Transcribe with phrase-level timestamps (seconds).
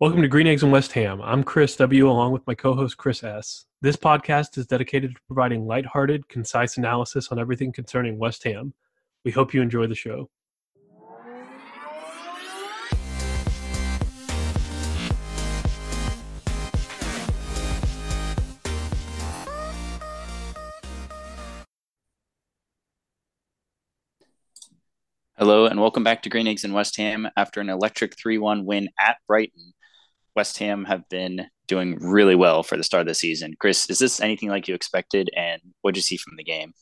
[0.00, 1.20] Welcome to Green Eggs and West Ham.
[1.20, 2.08] I'm Chris W.
[2.08, 3.66] along with my co-host Chris S.
[3.82, 8.72] This podcast is dedicated to providing lighthearted, concise analysis on everything concerning West Ham.
[9.26, 10.30] We hope you enjoy the show.
[25.36, 27.28] Hello and welcome back to Green Eggs and West Ham.
[27.36, 29.74] After an electric 3 1 win at Brighton,
[30.40, 33.52] West Ham have been doing really well for the start of the season.
[33.60, 35.28] Chris, is this anything like you expected?
[35.36, 36.72] And what did you see from the game?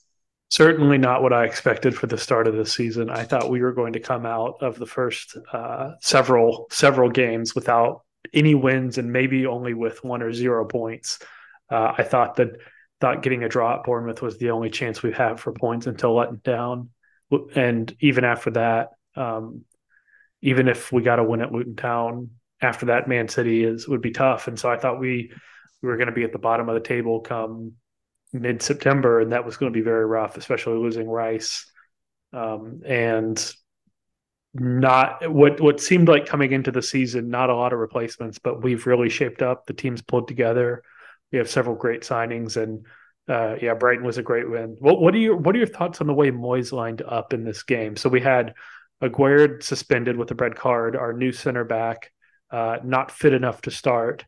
[0.48, 3.10] Certainly not what I expected for the start of the season.
[3.10, 7.56] I thought we were going to come out of the first uh, several several games
[7.56, 8.02] without
[8.32, 11.18] any wins and maybe only with one or zero points.
[11.68, 12.50] Uh, I thought that
[13.00, 16.14] thought getting a draw at Bournemouth was the only chance we have for points until
[16.14, 16.90] letting down
[17.56, 19.64] and even after that, um,
[20.42, 22.30] even if we got a win at Luton Town,
[22.60, 24.48] after that, Man City is would be tough.
[24.48, 25.32] And so I thought we
[25.82, 27.72] we were going to be at the bottom of the table come
[28.32, 31.70] mid September, and that was going to be very rough, especially losing Rice.
[32.32, 33.54] Um, and
[34.54, 38.62] not what what seemed like coming into the season, not a lot of replacements, but
[38.62, 39.66] we've really shaped up.
[39.66, 40.82] The team's pulled together.
[41.32, 42.86] We have several great signings, and
[43.28, 44.76] uh, yeah, Brighton was a great win.
[44.80, 47.44] What, what are your what are your thoughts on the way Moyes lined up in
[47.44, 47.96] this game?
[47.96, 48.54] So we had
[49.02, 52.10] Aguerd suspended with a red card, our new center back,
[52.50, 54.24] uh, not fit enough to start.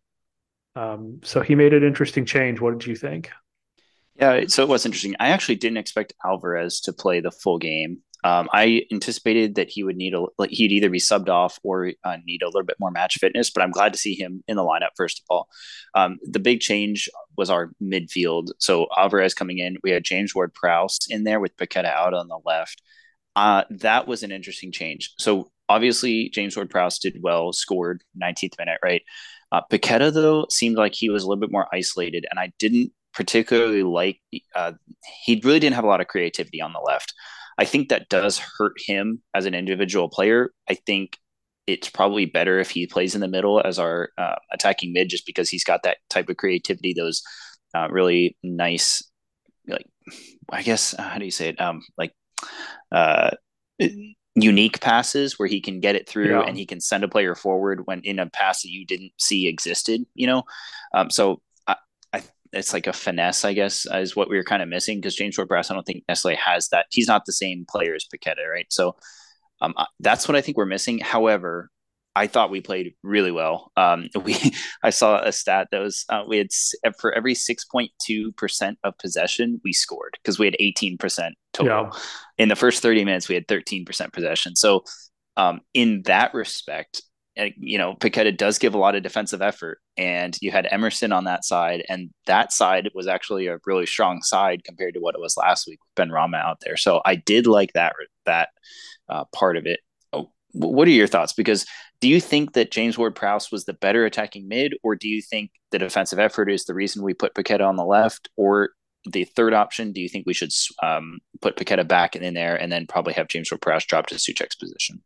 [0.77, 2.61] Um, so he made an interesting change.
[2.61, 3.31] What did you think?
[4.17, 5.17] Yeah, so it was interesting.
[5.19, 8.03] I actually didn't expect Alvarez to play the full game.
[8.23, 11.93] Um, I anticipated that he would need a like he'd either be subbed off or
[12.05, 13.51] uh, need a little bit more match fitness.
[13.51, 14.91] But I'm glad to see him in the lineup.
[14.95, 15.49] First of all,
[15.95, 18.49] um, the big change was our midfield.
[18.59, 22.41] So Alvarez coming in, we had James Ward-Prowse in there with Paqueta out on the
[22.45, 22.83] left.
[23.41, 25.15] Uh, that was an interesting change.
[25.19, 29.01] So obviously James Ward-Prowse did well, scored 19th minute, right?
[29.51, 32.93] Uh, Paqueta though seemed like he was a little bit more isolated, and I didn't
[33.15, 34.21] particularly like.
[34.55, 34.73] Uh,
[35.25, 37.15] he really didn't have a lot of creativity on the left.
[37.57, 40.53] I think that does hurt him as an individual player.
[40.69, 41.17] I think
[41.67, 45.25] it's probably better if he plays in the middle as our uh, attacking mid, just
[45.25, 47.23] because he's got that type of creativity, those
[47.75, 49.03] uh, really nice,
[49.67, 49.87] like
[50.51, 51.61] I guess how do you say it?
[51.61, 52.13] Um, like
[52.93, 53.31] uh,
[54.35, 56.45] unique passes where he can get it through yeah.
[56.47, 59.47] and he can send a player forward when in a pass that you didn't see
[59.49, 60.03] existed.
[60.15, 60.43] You know,
[60.95, 61.41] um, so
[62.53, 65.39] it's like a finesse, I guess, is what we were kind of missing because James
[65.39, 66.87] Ward-Prowse, I don't think necessarily has that.
[66.91, 68.67] He's not the same player as Paqueta, right?
[68.71, 68.97] So
[69.61, 70.99] um, that's what I think we're missing.
[70.99, 71.71] However,
[72.21, 73.73] I thought we played really well.
[73.79, 74.37] Um, we
[74.83, 76.49] I saw a stat that was uh, we had
[76.99, 81.35] for every six point two percent of possession we scored because we had eighteen percent
[81.55, 81.73] total.
[81.73, 82.01] Yeah.
[82.37, 84.55] In the first thirty minutes, we had thirteen percent possession.
[84.55, 84.85] So
[85.39, 87.01] um, in that respect,
[87.57, 91.25] you know, Paqueta does give a lot of defensive effort, and you had Emerson on
[91.25, 95.23] that side, and that side was actually a really strong side compared to what it
[95.23, 96.77] was last week with Benrahma out there.
[96.77, 97.95] So I did like that
[98.27, 98.51] that
[99.09, 99.81] uh, part of it.
[100.13, 101.33] Oh, what are your thoughts?
[101.33, 101.65] Because
[102.01, 105.51] do you think that James Ward-Prowse was the better attacking mid, or do you think
[105.71, 108.71] the defensive effort is the reason we put Paqueta on the left, or
[109.05, 109.93] the third option?
[109.93, 110.51] Do you think we should
[110.83, 114.57] um, put Paqueta back in there and then probably have James Ward-Prowse drop to Soucek's
[114.57, 115.03] position?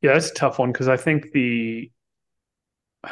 [0.00, 1.90] Yeah, that's a tough one because I think the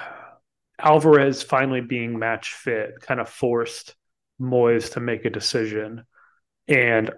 [0.79, 3.95] Alvarez finally being match fit kind of forced
[4.41, 6.05] Moyes to make a decision.
[6.67, 7.13] And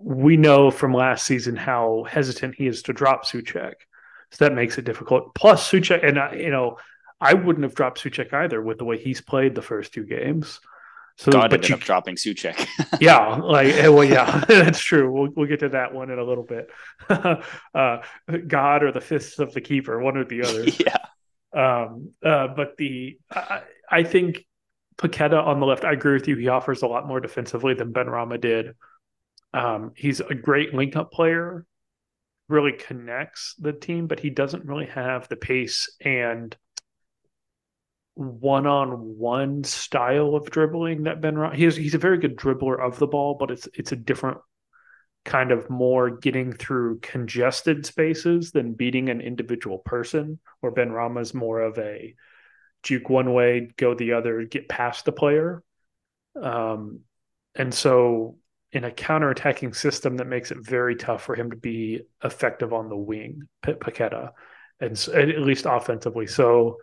[0.00, 3.74] we know from last season how hesitant he is to drop Soucek.
[4.36, 5.34] So that makes it difficult.
[5.34, 6.76] Plus Soucek, and I, you know,
[7.22, 10.60] I wouldn't have dropped Soucek either with the way he's played the first two games.
[11.16, 12.66] So, God but ended you, up dropping Soucek.
[13.00, 15.10] yeah, like eh, well, yeah, that's true.
[15.10, 16.68] We'll we'll get to that one in a little bit.
[17.08, 18.02] uh,
[18.46, 20.64] God or the fists of the keeper, one or the other.
[20.64, 20.98] yeah.
[21.54, 22.10] Um.
[22.22, 22.48] Uh.
[22.48, 24.44] But the I, I think
[24.98, 25.86] Paqueta on the left.
[25.86, 26.36] I agree with you.
[26.36, 28.74] He offers a lot more defensively than Benrahma did.
[29.54, 29.92] Um.
[29.96, 31.64] He's a great link-up player.
[32.48, 36.56] Really connects the team, but he doesn't really have the pace and
[38.14, 43.06] one-on-one style of dribbling that Ben Ron- he's he's a very good dribbler of the
[43.06, 44.38] ball, but it's it's a different
[45.24, 50.38] kind of more getting through congested spaces than beating an individual person.
[50.62, 52.14] Or Benrahma's more of a
[52.82, 55.62] juke one way, go the other, get past the player.
[56.40, 57.00] Um,
[57.54, 58.38] and so
[58.76, 62.90] in a counter-attacking system that makes it very tough for him to be effective on
[62.90, 64.32] the wing, P- Paqueta,
[64.80, 66.26] and at least offensively.
[66.26, 66.76] So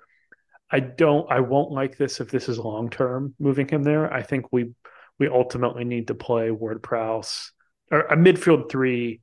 [0.71, 4.11] I don't I won't like this if this is long term moving him there.
[4.11, 4.73] I think we
[5.19, 7.51] we ultimately need to play Ward Prowse
[7.91, 9.21] or a midfield three.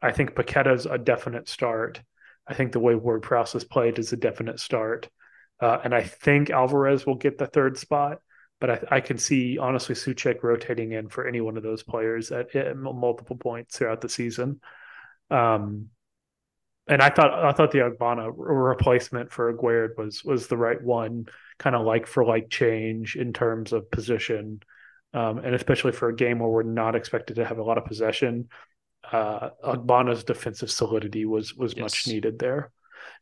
[0.00, 2.00] I think Paqueta's a definite start.
[2.46, 5.08] I think the way Ward Prowse has played is a definite start.
[5.58, 8.20] Uh, and I think Alvarez will get the third spot,
[8.60, 12.32] but I, I can see honestly Soucek rotating in for any one of those players
[12.32, 14.60] at, at multiple points throughout the season.
[15.30, 15.88] Um,
[16.88, 21.26] and I thought I thought the Ogbonna replacement for Aguerd was was the right one,
[21.58, 24.60] kind of like for like change in terms of position,
[25.12, 27.84] um, and especially for a game where we're not expected to have a lot of
[27.84, 28.48] possession.
[29.10, 31.82] Uh, Ogbonna's defensive solidity was was yes.
[31.82, 32.70] much needed there.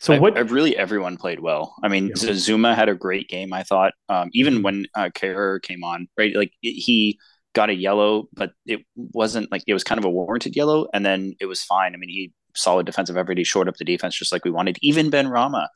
[0.00, 0.37] So I, what?
[0.37, 1.75] I really, everyone played well.
[1.82, 2.31] I mean, yeah.
[2.32, 3.52] Zouma had a great game.
[3.52, 6.35] I thought, um, even when uh, Kehrer came on, right?
[6.35, 7.19] Like he
[7.55, 11.06] got a yellow, but it wasn't like it was kind of a warranted yellow, and
[11.06, 11.94] then it was fine.
[11.94, 13.38] I mean, he solid defensive effort.
[13.38, 14.79] He shored up the defense just like we wanted.
[14.82, 15.69] Even Benrahma,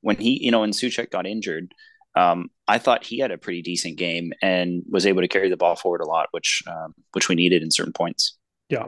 [0.00, 1.72] when he, you know, when Soucek got injured,
[2.14, 5.56] um, I thought he had a pretty decent game and was able to carry the
[5.56, 8.36] ball forward a lot, which um, which we needed in certain points.
[8.68, 8.86] Yeah.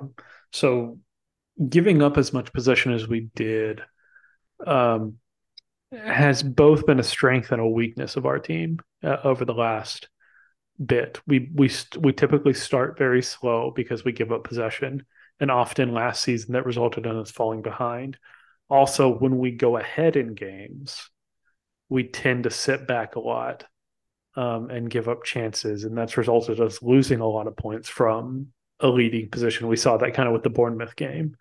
[0.53, 0.99] So
[1.69, 3.81] giving up as much possession as we did
[4.67, 5.15] um,
[5.93, 10.09] has both been a strength and a weakness of our team uh, over the last
[10.85, 11.21] bit.
[11.27, 15.05] We we we typically start very slow because we give up possession,
[15.41, 18.19] and often last season that resulted in us falling behind.
[18.69, 21.11] Also, when we go ahead in games,
[21.89, 23.65] we tend to sit back a lot
[24.37, 28.49] um, and give up chances, and that's resulted us losing a lot of points from
[28.81, 29.69] a leading position.
[29.69, 31.37] We saw that kind of with the Bournemouth game.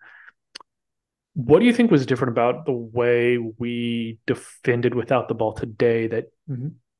[1.34, 6.06] What do you think was different about the way we defended without the ball today
[6.08, 6.26] that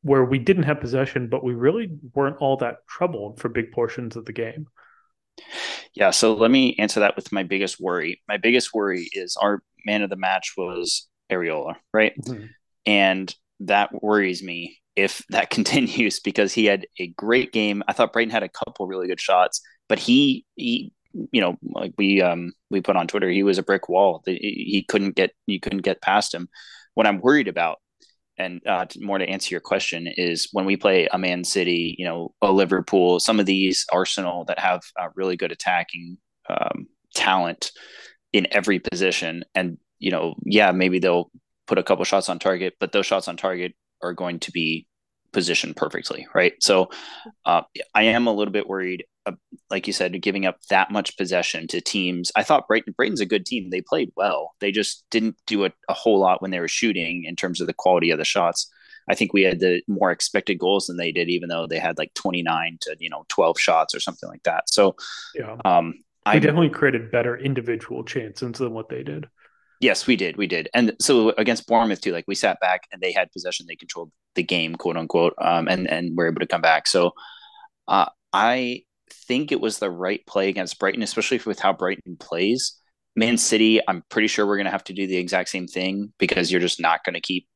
[0.03, 4.17] where we didn't have possession, but we really weren't all that troubled for big portions
[4.17, 4.67] of the game?
[5.95, 8.21] Yeah, so let me answer that with my biggest worry.
[8.29, 12.13] My biggest worry is our man of the match was Areola, right?
[12.21, 12.47] Mm-hmm.
[12.87, 17.83] And that worries me if that continues because he had a great game.
[17.89, 20.93] I thought Brighton had a couple really good shots, but he he
[21.33, 24.23] you know, like we um we put on Twitter, he was a brick wall.
[24.27, 26.49] He couldn't get you couldn't get past him.
[26.95, 27.79] What I'm worried about,
[28.39, 32.05] and uh, more to answer your question, is when we play a Man City, you
[32.05, 36.19] know, a Liverpool, some of these Arsenal that have uh, really good attacking
[36.49, 37.71] um, talent
[38.33, 41.31] in every position, and you know, yeah, maybe they'll
[41.67, 44.87] put a couple shots on target, but those shots on target are going to be
[45.33, 46.55] positioned perfectly, right?
[46.61, 46.91] So
[47.45, 47.63] uh,
[47.95, 49.33] I am a little bit worried uh,
[49.71, 52.31] like you said, giving up that much possession to teams.
[52.37, 53.71] I thought Brighton, Brighton's a good team.
[53.71, 54.53] They played well.
[54.61, 57.67] They just didn't do a, a whole lot when they were shooting in terms of
[57.67, 58.71] the quality of the shots.
[59.09, 61.99] I think we had the more expected goals than they did, even though they had
[61.99, 64.71] like 29 to, you know, 12 shots or something like that.
[64.71, 64.97] So,
[65.35, 65.95] yeah, um,
[66.27, 69.29] I definitely created better individual chances than what they did.
[69.81, 70.39] Yes, we did.
[70.39, 70.71] We did.
[70.73, 73.67] And so against Bournemouth too, like we sat back and they had possession.
[73.69, 76.87] They controlled the game, quote unquote, um, and, and were able to come back.
[76.87, 77.13] So,
[77.87, 82.79] uh, I think it was the right play against Brighton, especially with how Brighton plays.
[83.17, 86.13] Man City, I'm pretty sure we're going to have to do the exact same thing
[86.19, 87.47] because you're just not going to keep,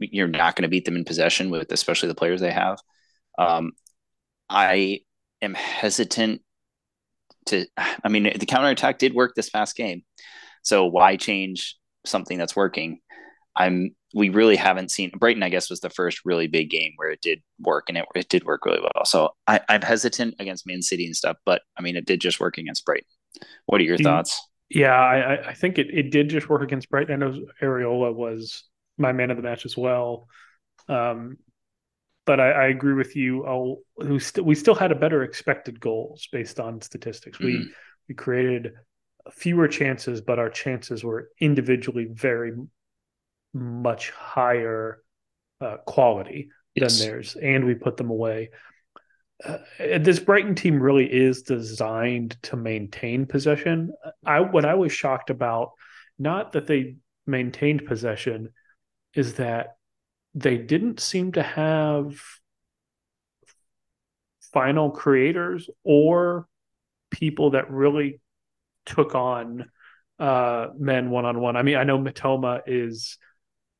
[0.00, 2.78] you're not going to beat them in possession with especially the players they have.
[3.38, 3.72] Um,
[4.48, 5.00] I
[5.40, 6.42] am hesitant
[7.46, 10.02] to, I mean, the counterattack did work this past game.
[10.62, 13.00] So why change something that's working?
[13.56, 15.42] I'm we really haven't seen Brighton.
[15.42, 18.28] I guess was the first really big game where it did work, and it, it
[18.28, 19.04] did work really well.
[19.04, 22.40] So I, am hesitant against Man City and stuff, but I mean, it did just
[22.40, 23.06] work against Brighton.
[23.66, 24.40] What are your thoughts?
[24.68, 27.14] Yeah, I, I think it, it did just work against Brighton.
[27.14, 28.64] I know Areola was
[28.98, 30.28] my man of the match as well.
[30.88, 31.38] Um,
[32.26, 33.44] but I, I, agree with you.
[33.44, 37.38] I'll, we, st- we still had a better expected goals based on statistics.
[37.38, 37.46] Mm-hmm.
[37.46, 37.70] We
[38.08, 38.72] we created
[39.32, 42.52] fewer chances, but our chances were individually very
[43.54, 45.02] much higher
[45.60, 46.98] uh, quality yes.
[46.98, 48.50] than theirs, and we put them away.
[49.44, 53.92] Uh, this Brighton team really is designed to maintain possession.
[54.24, 55.72] I what I was shocked about,
[56.18, 56.96] not that they
[57.26, 58.50] maintained possession,
[59.14, 59.76] is that
[60.34, 62.20] they didn't seem to have
[64.52, 66.46] final creators or
[67.10, 68.20] people that really
[68.86, 69.70] took on
[70.18, 71.56] uh, men one on one.
[71.56, 73.18] I mean, I know Mitoma is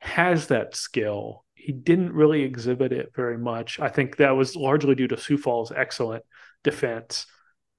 [0.05, 1.45] has that skill.
[1.55, 3.81] He didn't really exhibit it very much.
[3.81, 6.25] I think that was largely due to Coufal's excellent
[6.63, 7.27] defense.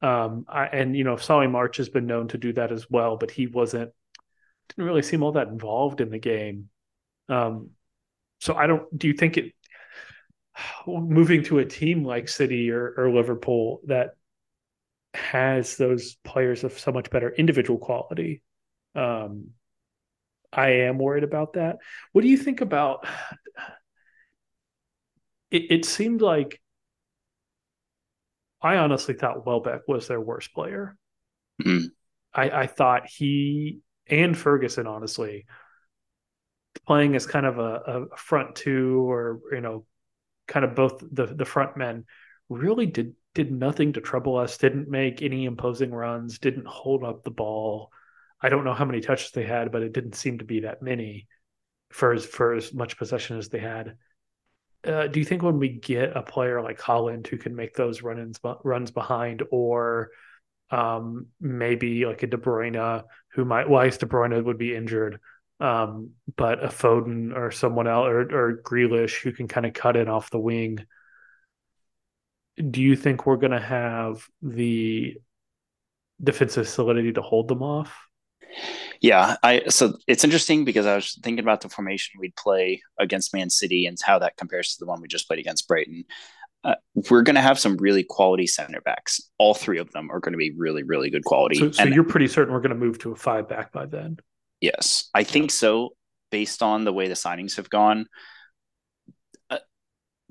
[0.02, 3.16] Um, I, and you know, Solly March has been known to do that as well,
[3.18, 3.92] but he wasn't
[4.70, 6.70] didn't really seem all that involved in the game.
[7.30, 7.70] Um,
[8.40, 8.86] so I don't.
[8.98, 9.54] Do you think it
[10.88, 14.16] moving to a team like City or, or Liverpool that
[15.14, 18.42] has those players of so much better individual quality?
[18.96, 19.50] Um,
[20.56, 21.78] I am worried about that.
[22.14, 23.06] What do you think about
[25.52, 25.64] it?
[25.70, 26.62] It seemed like
[28.62, 30.98] I honestly thought Welbeck was their worst player.
[31.62, 31.88] Mm-hmm.
[32.34, 35.46] I, I thought he and Ferguson, honestly,
[36.88, 39.86] playing as kind of a, a front two or you know,
[40.48, 42.06] kind of both the the front men,
[42.50, 44.58] really did did nothing to trouble us.
[44.58, 46.40] Didn't make any imposing runs.
[46.40, 47.92] Didn't hold up the ball.
[48.46, 50.82] I don't know how many touches they had, but it didn't seem to be that
[50.82, 51.28] many
[51.90, 53.96] for as for as much possession as they had.
[54.86, 58.04] Uh, do you think when we get a player like Haaland who can make those
[58.04, 60.12] run-ins runs behind, or
[60.70, 64.76] um, maybe like a De Bruyne who might, well, I guess De Bruyne would be
[64.76, 65.20] injured,
[65.60, 69.98] um, but a Foden or someone else or, or Grealish who can kind of cut
[69.98, 70.86] in off the wing.
[72.58, 75.18] Do you think we're going to have the
[76.24, 78.05] defensive solidity to hold them off?
[79.02, 83.34] Yeah, I so it's interesting because I was thinking about the formation we'd play against
[83.34, 86.06] Man City and how that compares to the one we just played against Brighton.
[86.64, 86.76] Uh,
[87.12, 89.22] we're going to have some really quality center backs.
[89.38, 91.60] All three of them are going to be really, really good quality.
[91.60, 93.86] So, so and, you're pretty certain we're going to move to a five back by
[93.86, 94.18] then?
[94.62, 95.92] Yes, I think so.
[96.32, 98.08] Based on the way the signings have gone,
[99.52, 99.60] uh,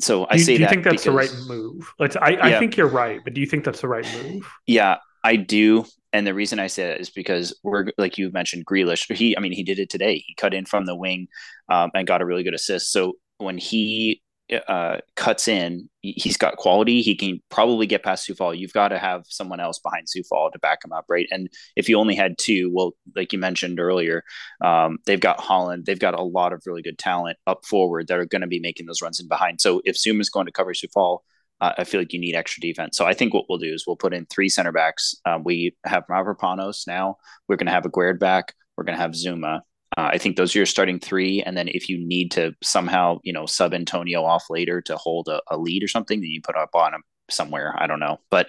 [0.00, 1.94] so I do, say do you think that's because, the right move?
[2.00, 2.46] Let's, I, yeah.
[2.46, 4.46] I think you're right, but do you think that's the right move?
[4.66, 5.86] Yeah, I do.
[6.14, 9.12] And the reason I say that is because we're like you mentioned Grealish.
[9.14, 10.24] He, I mean, he did it today.
[10.24, 11.26] He cut in from the wing
[11.68, 12.92] um, and got a really good assist.
[12.92, 14.22] So when he
[14.68, 17.02] uh, cuts in, he's got quality.
[17.02, 18.56] He can probably get past Coufal.
[18.56, 21.26] You've got to have someone else behind Coufal to back him up, right?
[21.32, 24.22] And if you only had two, well, like you mentioned earlier,
[24.62, 25.84] um, they've got Haaland.
[25.86, 28.60] They've got a lot of really good talent up forward that are going to be
[28.60, 29.60] making those runs in behind.
[29.60, 31.20] So if Zoom is going to cover Coufal,
[31.60, 32.96] uh, I feel like you need extra defense.
[32.96, 35.14] So I think what we'll do is we'll put in three center backs.
[35.24, 37.16] Um, we have Mavropanos now.
[37.48, 38.54] We're going to have Aguerd back.
[38.76, 39.60] We're going to have Zouma.
[39.96, 41.42] Uh, I think those are your starting three.
[41.42, 45.28] And then if you need to somehow, you know, sub Antonio off later to hold
[45.28, 47.74] a, a lead or something, then you put up on him somewhere.
[47.78, 48.18] I don't know.
[48.30, 48.48] But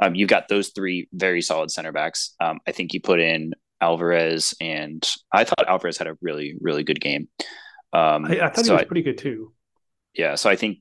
[0.00, 2.34] um, you've got those three very solid center backs.
[2.40, 6.84] Um, I think you put in Alvarez, and I thought Alvarez had a really, really
[6.84, 7.28] good game.
[7.92, 9.52] Um, I, I, thought so he was I, pretty good too.
[10.14, 10.78] Yeah, so I think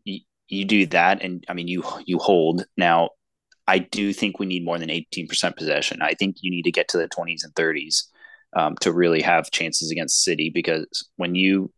[0.49, 3.09] you do that, and I mean, you you hold now.
[3.67, 6.01] I do think we need more than 18% possession.
[6.01, 8.05] I think you need to get to the 20s and 30s
[8.55, 11.71] um, to really have chances against City because when you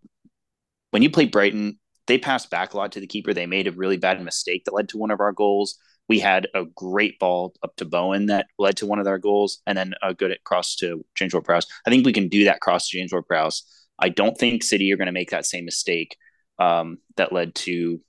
[0.92, 3.34] when you play Brighton, they passed back a lot to the keeper.
[3.34, 5.78] They made a really bad mistake that led to one of our goals.
[6.08, 9.62] We had a great ball up to Bowen that led to one of our goals,
[9.68, 11.68] and then a good cross to James Ward-Prowse.
[11.86, 13.64] I think we can do that cross to James Ward-Prowse.
[14.00, 16.18] I don't think City are going to make that same mistake
[16.60, 18.02] um, that led to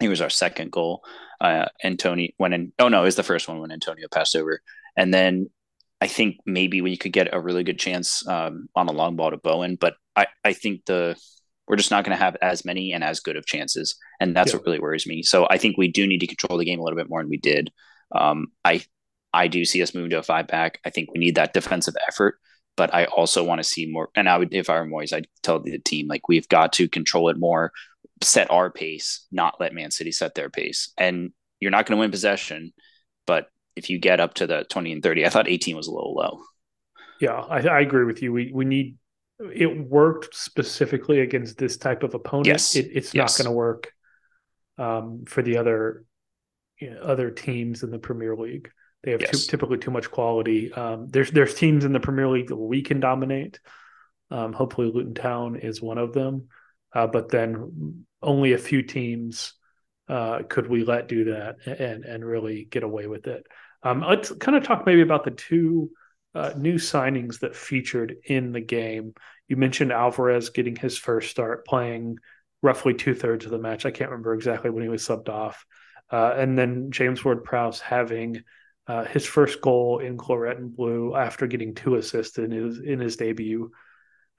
[0.00, 1.04] he was our second goal.
[1.40, 4.60] Uh, Antonio when in, oh no, it was the first one when Antonio passed over,
[4.96, 5.48] and then
[6.00, 9.30] I think maybe we could get a really good chance um, on a long ball
[9.30, 11.16] to Bowen, but I I think the
[11.68, 14.50] we're just not going to have as many and as good of chances, and that's
[14.52, 14.56] yeah.
[14.56, 15.22] what really worries me.
[15.22, 17.30] So I think we do need to control the game a little bit more, than
[17.30, 17.70] we did.
[18.14, 18.82] Um, I
[19.32, 20.80] I do see us moving to a five back.
[20.84, 22.38] I think we need that defensive effort,
[22.76, 24.08] but I also want to see more.
[24.14, 26.88] And I would, if I were Moyes, I'd tell the team like we've got to
[26.88, 27.72] control it more
[28.22, 30.92] set our pace, not let Man City set their pace.
[30.98, 32.72] And you're not going to win possession,
[33.26, 35.92] but if you get up to the 20 and 30, I thought 18 was a
[35.92, 36.40] little low.
[37.20, 38.32] Yeah, I, I agree with you.
[38.32, 38.96] We we need
[39.38, 42.46] it worked specifically against this type of opponent.
[42.46, 42.76] Yes.
[42.76, 43.38] It, it's yes.
[43.38, 43.92] not going to work
[44.78, 46.04] um, for the other
[46.78, 48.70] you know, other teams in the Premier League.
[49.02, 49.46] They have yes.
[49.46, 50.72] too, typically too much quality.
[50.72, 53.60] Um, there's there's teams in the Premier League that we can dominate.
[54.30, 56.48] Um, hopefully, Luton Town is one of them.
[56.92, 59.54] Uh, but then only a few teams
[60.08, 63.46] uh, could we let do that and and really get away with it.
[63.82, 65.90] Um, let's kind of talk maybe about the two
[66.34, 69.14] uh, new signings that featured in the game.
[69.48, 72.18] You mentioned Alvarez getting his first start, playing
[72.62, 73.86] roughly two thirds of the match.
[73.86, 75.64] I can't remember exactly when he was subbed off,
[76.10, 78.42] uh, and then James Ward-Prowse having.
[78.86, 82.98] Uh, his first goal in Claret and Blue after getting two assists in his in
[82.98, 83.70] his debut.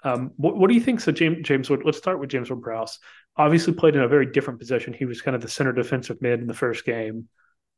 [0.03, 0.99] Um, what, what, do you think?
[0.99, 1.83] So James James Wood.
[1.85, 2.99] Let's start with James Ward-Prowse.
[3.37, 4.93] Obviously, played in a very different position.
[4.93, 7.27] He was kind of the center defensive mid in the first game,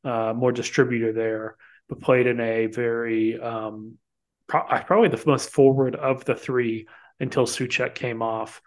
[0.04, 1.56] uh, more distributor there,
[1.88, 3.98] but played in a very um,
[4.48, 6.88] pro- uh, probably the most forward of the three
[7.20, 8.60] until Soucek came off.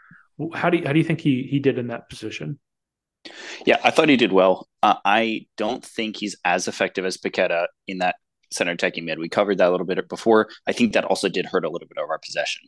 [0.53, 2.59] How do you, how do you think he he did in that position?
[3.65, 4.67] Yeah, I thought he did well.
[4.83, 8.15] Uh, I don't think he's as effective as Paqueta in that
[8.51, 9.19] center attacking mid.
[9.19, 10.49] We covered that a little bit before.
[10.65, 12.63] I think that also did hurt a little bit of our possession.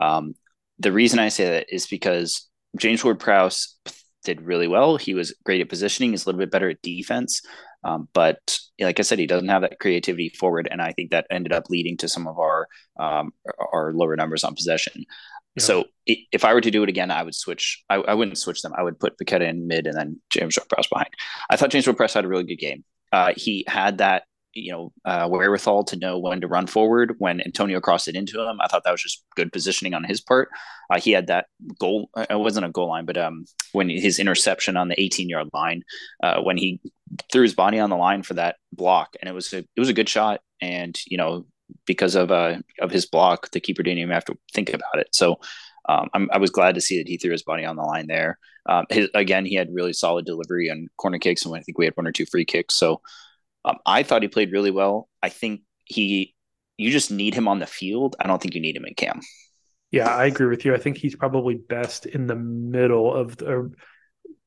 [0.00, 0.34] Um,
[0.78, 3.76] the reason I say that is because James Ward Prowse
[4.24, 4.96] did really well.
[4.96, 6.10] He was great at positioning.
[6.10, 7.42] He's a little bit better at defense.
[7.82, 11.26] Um, but like I said, he doesn't have that creativity forward, and I think that
[11.30, 12.66] ended up leading to some of our
[12.98, 13.32] um,
[13.72, 15.04] our lower numbers on possession.
[15.56, 15.62] Yeah.
[15.62, 17.82] So if I were to do it again, I would switch.
[17.88, 18.72] I, I wouldn't switch them.
[18.76, 21.10] I would put Paqueta in mid and then James Ward Prowse behind.
[21.48, 22.84] I thought James Ward Prowse had a really good game.
[23.12, 27.40] Uh, he had that you know uh, wherewithal to know when to run forward when
[27.40, 28.60] Antonio crossed it into him.
[28.60, 30.48] I thought that was just good positioning on his part.
[30.90, 31.46] Uh, he had that
[31.78, 32.10] goal.
[32.14, 35.48] Uh, it wasn't a goal line, but um, when his interception on the 18 yard
[35.52, 35.82] line,
[36.22, 36.80] uh, when he
[37.32, 39.88] threw his body on the line for that block, and it was a, it was
[39.88, 40.40] a good shot.
[40.60, 41.46] And you know
[41.86, 45.08] because of uh of his block, the keeper didn't even have to think about it.
[45.12, 45.40] So
[45.88, 48.38] um, i was glad to see that he threw his body on the line there.
[48.66, 51.86] Um, his, again, he had really solid delivery on corner kicks, and I think we
[51.86, 52.74] had one or two free kicks.
[52.74, 53.00] So
[53.64, 55.08] um, I thought he played really well.
[55.22, 56.34] I think he,
[56.76, 58.16] you just need him on the field.
[58.20, 59.20] I don't think you need him in cam.
[59.90, 60.74] Yeah, I agree with you.
[60.74, 63.72] I think he's probably best in the middle of the,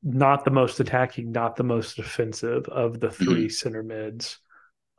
[0.01, 3.47] not the most attacking, not the most defensive of the 3 mm-hmm.
[3.49, 4.39] center mids.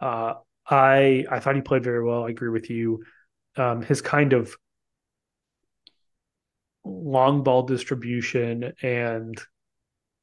[0.01, 0.35] Uh,
[0.67, 2.25] I I thought he played very well.
[2.25, 3.05] I agree with you.
[3.57, 4.55] Um, his kind of
[6.85, 9.41] long ball distribution and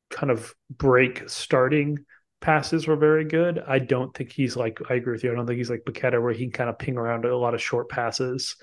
[0.10, 2.06] kind of break starting
[2.42, 3.64] passes were very good.
[3.66, 5.32] I don't think he's like I agree with you.
[5.32, 7.54] I don't think he's like Paqueta where he can kind of ping around a lot
[7.54, 8.56] of short passes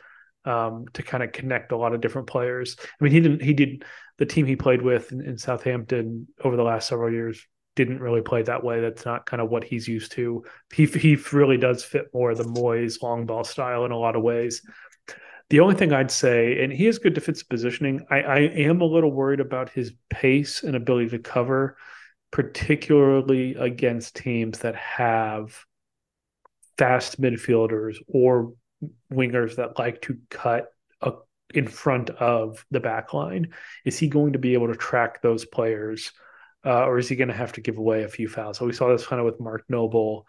[0.44, 2.76] um, to kind of connect a lot of different players.
[2.80, 3.42] I mean, he didn't.
[3.42, 3.84] He did
[4.18, 7.46] the team he played with in, in Southampton over the last several years
[7.78, 8.80] didn't really play that way.
[8.80, 10.44] That's not kind of what he's used to.
[10.74, 14.22] He he really does fit more the Moyes long ball style in a lot of
[14.22, 14.62] ways.
[15.50, 18.84] The only thing I'd say, and he has good defensive positioning, I, I am a
[18.84, 21.76] little worried about his pace and ability to cover,
[22.30, 25.64] particularly against teams that have
[26.76, 28.52] fast midfielders or
[29.12, 30.66] wingers that like to cut
[31.00, 31.12] a,
[31.54, 33.52] in front of the back line.
[33.84, 36.12] Is he going to be able to track those players?
[36.64, 38.58] Uh, or is he going to have to give away a few fouls?
[38.58, 40.26] So we saw this kind of with Mark Noble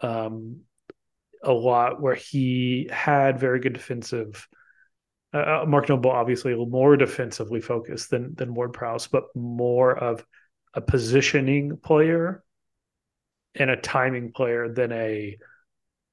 [0.00, 0.60] um,
[1.42, 4.46] a lot, where he had very good defensive
[5.32, 10.24] uh, uh, Mark Noble obviously more defensively focused than than Ward Prowse, but more of
[10.74, 12.42] a positioning player
[13.54, 15.36] and a timing player than a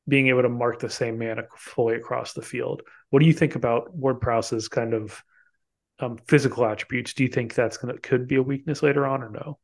[0.07, 2.83] being able to mark the same man fully across the field.
[3.09, 5.23] What do you think about Ward Prowse's kind of
[5.99, 7.13] um, physical attributes?
[7.13, 9.59] Do you think that's gonna could be a weakness later on or no?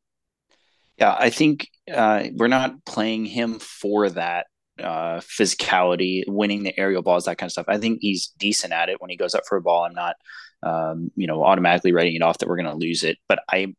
[0.98, 4.46] Yeah, I think uh, we're not playing him for that
[4.82, 7.66] uh, physicality, winning the aerial balls, that kind of stuff.
[7.68, 9.84] I think he's decent at it when he goes up for a ball.
[9.84, 10.16] I'm not,
[10.62, 13.74] um, you know, automatically writing it off that we're going to lose it, but I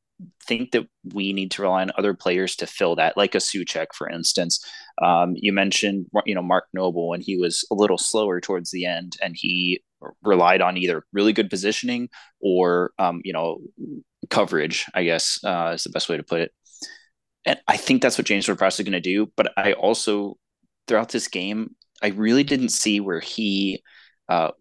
[0.47, 3.87] think that we need to rely on other players to fill that, like a Soucek,
[3.93, 4.63] for instance.
[5.01, 8.85] Um, you mentioned, you know, Mark Noble, and he was a little slower towards the
[8.85, 9.83] end, and he
[10.21, 12.09] relied on either really good positioning
[12.41, 13.59] or, um, you know,
[14.29, 14.85] coverage.
[14.93, 16.51] I guess uh, is the best way to put it.
[17.45, 19.31] And I think that's what James Ward-Prowse is going to do.
[19.35, 20.37] But I also
[20.87, 23.81] throughout this game, I really didn't see where he
[24.29, 24.51] uh,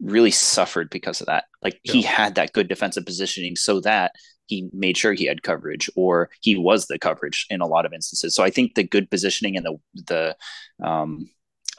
[0.00, 1.44] really suffered because of that.
[1.62, 1.92] Like yeah.
[1.92, 4.12] he had that good defensive positioning so that
[4.46, 7.92] he made sure he had coverage or he was the coverage in a lot of
[7.92, 8.34] instances.
[8.34, 9.76] So I think the good positioning and the
[10.06, 11.28] the um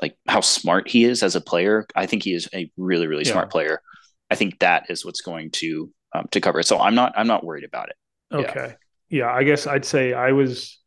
[0.01, 3.25] like how smart he is as a player, I think he is a really really
[3.25, 3.31] yeah.
[3.31, 3.81] smart player.
[4.29, 6.67] I think that is what's going to um, to cover it.
[6.67, 7.95] So I'm not I'm not worried about it.
[8.35, 8.75] Okay.
[9.09, 9.25] Yeah.
[9.25, 10.78] yeah, I guess I'd say I was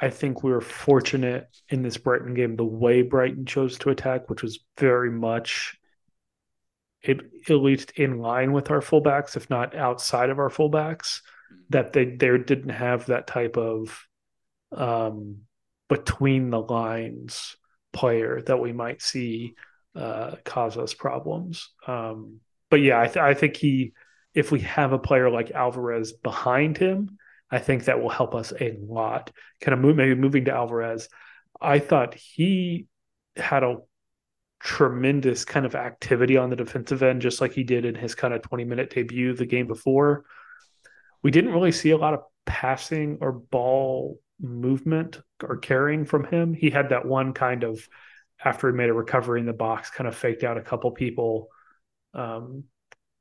[0.00, 4.30] I think we were fortunate in this Brighton game the way Brighton chose to attack,
[4.30, 5.76] which was very much
[7.02, 11.20] it, at least in line with our fullbacks, if not outside of our fullbacks,
[11.68, 14.06] that they there didn't have that type of
[14.72, 15.38] um,
[15.88, 17.56] between the lines
[17.92, 19.54] player that we might see
[19.96, 21.70] uh, cause us problems.
[21.86, 23.92] Um, but yeah, I, th- I think he,
[24.34, 27.18] if we have a player like Alvarez behind him,
[27.50, 29.30] I think that will help us a lot.
[29.60, 31.08] Kind of move, maybe moving to Alvarez.
[31.60, 32.86] I thought he
[33.36, 33.78] had a
[34.60, 38.34] tremendous kind of activity on the defensive end, just like he did in his kind
[38.34, 40.24] of 20 minute debut the game before.
[41.22, 46.54] We didn't really see a lot of passing or ball movement or carrying from him.
[46.54, 47.86] He had that one kind of
[48.42, 51.48] after he made a recovery in the box, kind of faked out a couple people.
[52.14, 52.64] Um,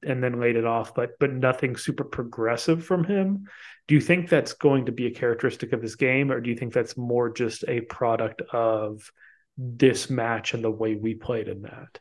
[0.03, 3.47] and then laid it off, but but nothing super progressive from him.
[3.87, 6.55] Do you think that's going to be a characteristic of his game, or do you
[6.55, 9.11] think that's more just a product of
[9.57, 11.99] this match and the way we played in that?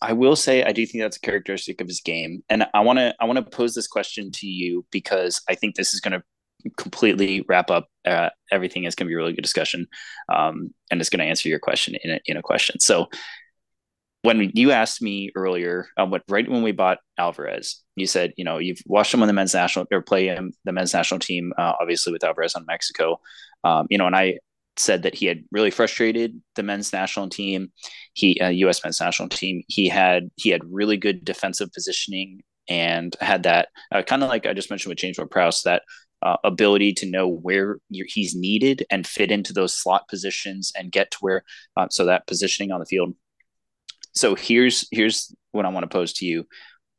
[0.00, 2.98] I will say I do think that's a characteristic of his game, and I want
[2.98, 6.12] to I want to pose this question to you because I think this is going
[6.12, 6.22] to
[6.76, 8.84] completely wrap up uh, everything.
[8.84, 9.86] It's going to be a really good discussion,
[10.32, 12.78] um, and it's going to answer your question in a, in a question.
[12.80, 13.08] So,
[14.24, 18.44] when you asked me earlier, um, what right when we bought Alvarez, you said, you
[18.44, 21.52] know, you've watched him on the men's national or play him the men's national team,
[21.58, 23.20] uh, obviously with Alvarez on Mexico,
[23.64, 24.38] um, you know, and I
[24.78, 27.70] said that he had really frustrated the men's national team,
[28.14, 28.82] he uh, U.S.
[28.82, 29.62] men's national team.
[29.68, 34.46] He had he had really good defensive positioning and had that uh, kind of like
[34.46, 35.82] I just mentioned with James Ward Prowse that
[36.22, 41.10] uh, ability to know where he's needed and fit into those slot positions and get
[41.10, 41.44] to where
[41.76, 43.14] uh, so that positioning on the field.
[44.14, 46.46] So here's here's what I want to pose to you.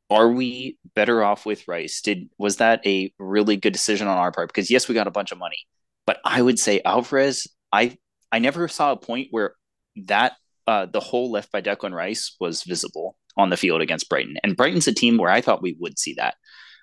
[0.10, 2.02] Are we better off with Rice?
[2.02, 4.50] Did was that a really good decision on our part?
[4.50, 5.58] Because yes, we got a bunch of money,
[6.06, 7.48] but I would say Alvarez.
[7.72, 7.98] I
[8.32, 9.56] I never saw a point where
[10.04, 10.34] that
[10.68, 14.58] uh, the hole left by Declan Rice was visible on the field against Brighton, and
[14.58, 16.36] Brighton's a team where I thought we would see that.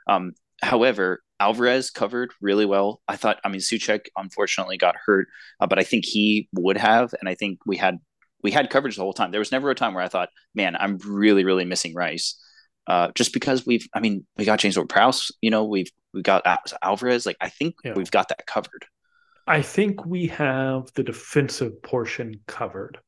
[0.08, 3.00] Um, however, Alvarez covered really well.
[3.08, 5.26] I thought, I mean, Soucek unfortunately got hurt,
[5.60, 7.98] uh, but I think he would have, and I think we had
[8.42, 9.30] we had coverage the whole time.
[9.30, 12.40] There was never a time where I thought, man, I'm really really missing Rice,
[12.86, 16.42] uh, just because we've, I mean, we got James Ward-Prowse, you know, we've we got
[16.82, 17.26] Alvarez.
[17.26, 17.94] Like I think yeah.
[17.94, 18.84] we've got that covered.
[19.46, 22.98] I think we have the defensive portion covered,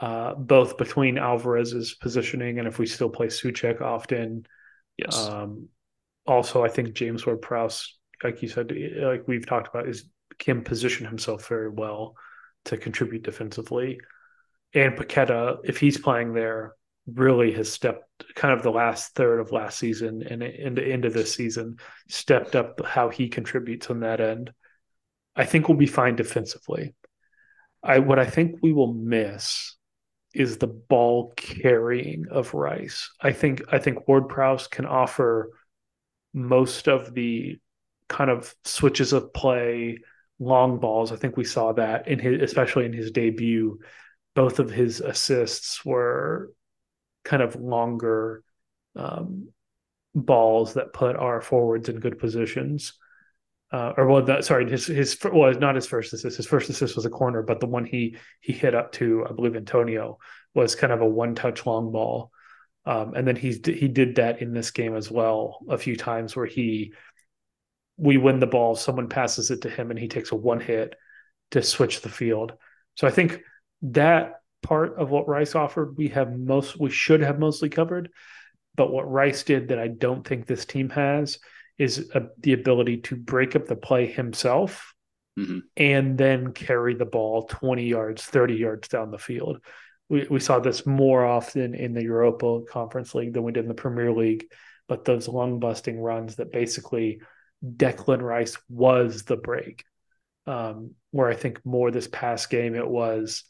[0.00, 4.46] uh, both between Alvarez's positioning and if we still play Soucek often.
[4.96, 5.28] Yes.
[5.28, 5.68] Um,
[6.26, 10.62] also, I think James Ward Prowse, like you said, like we've talked about, is can
[10.62, 12.16] position himself very well
[12.64, 14.00] to contribute defensively.
[14.74, 16.74] And Paqueta, if he's playing there,
[17.06, 21.04] really has stepped kind of the last third of last season and in the end
[21.04, 21.76] of this season,
[22.08, 24.52] stepped up how he contributes on that end.
[25.36, 26.94] I think we'll be fine defensively.
[27.82, 29.76] I what I think we will miss
[30.32, 33.10] is the ball carrying of Rice.
[33.20, 35.50] I think I think Ward Prowse can offer
[36.32, 37.58] most of the
[38.08, 39.98] kind of switches of play,
[40.38, 41.12] long balls.
[41.12, 43.78] I think we saw that in his, especially in his debut.
[44.34, 46.52] Both of his assists were
[47.24, 48.42] kind of longer
[48.96, 49.48] um,
[50.14, 52.94] balls that put our forwards in good positions.
[53.72, 56.36] Uh, or well, that, sorry, his his was not his first assist.
[56.36, 59.32] His first assist was a corner, but the one he he hit up to, I
[59.32, 60.18] believe, Antonio
[60.54, 62.30] was kind of a one touch long ball
[62.86, 66.36] um, and then he's he did that in this game as well a few times
[66.36, 66.92] where he
[67.96, 70.96] we win the ball, someone passes it to him, and he takes a one hit
[71.52, 72.52] to switch the field.
[72.96, 73.40] So I think
[73.84, 78.10] that part of what Rice offered, we have most we should have mostly covered.
[78.76, 81.38] But what Rice did that I don't think this team has
[81.78, 84.94] is a, the ability to break up the play himself
[85.38, 85.60] mm-hmm.
[85.76, 89.60] and then carry the ball 20 yards, 30 yards down the field
[90.08, 93.68] we, we saw this more often in the Europa Conference League than we did in
[93.68, 94.46] the Premier League.
[94.86, 97.20] But those lung busting runs that basically
[97.64, 99.84] Declan Rice was the break.
[100.46, 103.44] Um, where I think more this past game it was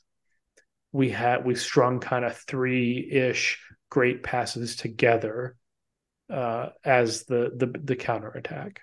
[0.95, 5.57] we had we strung kind of three ish great passes together
[6.33, 8.81] uh, as the the the counter attack.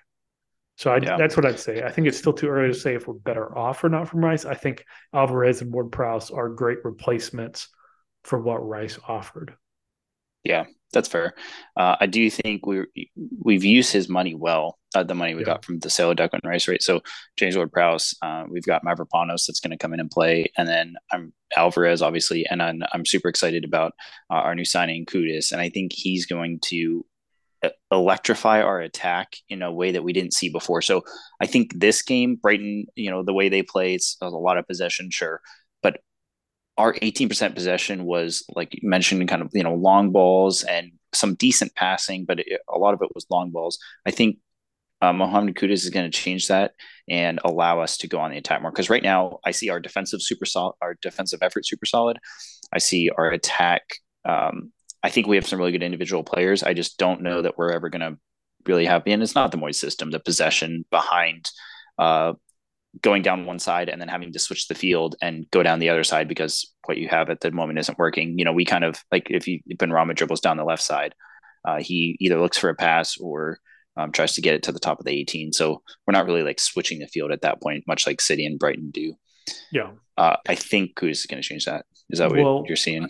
[0.76, 1.16] So I, yeah.
[1.16, 1.82] that's what I'd say.
[1.82, 4.22] I think it's still too early to say if we're better off or not from
[4.24, 4.44] Rice.
[4.44, 7.68] I think Alvarez and Ward Prowse are great replacements
[8.24, 9.54] for what Rice offered.
[10.44, 11.34] Yeah, that's fair.
[11.76, 12.84] Uh, I do think we
[13.40, 14.78] we've used his money well.
[14.94, 15.46] Uh, the money we yeah.
[15.46, 16.82] got from the sale of Declan Rice, right?
[16.82, 17.00] So
[17.36, 20.68] James Ward Prowse, uh, we've got Mavropanos that's going to come in and play, and
[20.68, 23.92] then I'm Alvarez, obviously, and I'm, I'm super excited about
[24.30, 27.04] uh, our new signing Kudus, and I think he's going to
[27.90, 30.82] electrify our attack in a way that we didn't see before.
[30.82, 31.02] So
[31.40, 34.66] I think this game, Brighton, you know, the way they play, it's a lot of
[34.66, 35.40] possession, sure,
[36.78, 41.34] our 18% possession was like you mentioned, kind of you know long balls and some
[41.34, 43.78] decent passing, but it, a lot of it was long balls.
[44.06, 44.38] I think
[45.00, 46.72] uh, Mohamed Kudus is going to change that
[47.08, 48.70] and allow us to go on the attack more.
[48.70, 52.18] Because right now, I see our defensive super solid, our defensive effort super solid.
[52.72, 53.82] I see our attack
[54.24, 56.62] um, I think we have some really good individual players.
[56.62, 58.18] I just don't know that we're ever going to
[58.66, 59.02] really have.
[59.06, 61.50] And it's not the Moyes system, the possession behind
[61.98, 62.34] uh,
[63.00, 65.88] going down one side and then having to switch the field and go down the
[65.88, 68.38] other side because what you have at the moment isn't working.
[68.38, 71.14] You know, we kind of like if you Benrahma dribbles down the left side,
[71.66, 73.58] uh, he either looks for a pass or
[73.96, 75.52] um, tries to get it to the top of the 18.
[75.52, 78.58] So we're not really like switching the field at that point, much like City and
[78.58, 79.14] Brighton do.
[79.70, 79.90] Yeah.
[80.16, 81.86] Uh, I think is going to change that.
[82.10, 83.08] Is that what well, you're seeing?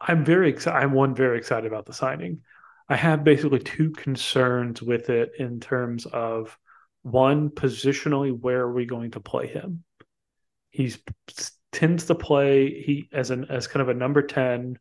[0.00, 0.82] I'm very excited.
[0.82, 2.40] I'm one very excited about the signing.
[2.88, 6.56] I have basically two concerns with it in terms of
[7.04, 9.84] one positionally where are we going to play him?
[10.70, 10.92] He
[11.70, 14.78] tends to play he as an as kind of a number 10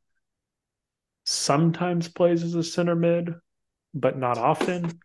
[1.26, 3.34] sometimes plays as a center mid
[3.94, 5.00] but not often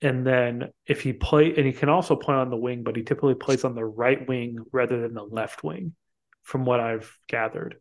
[0.00, 3.02] and then if he play and he can also play on the wing but he
[3.02, 5.94] typically plays on the right wing rather than the left wing
[6.42, 7.76] from what I've gathered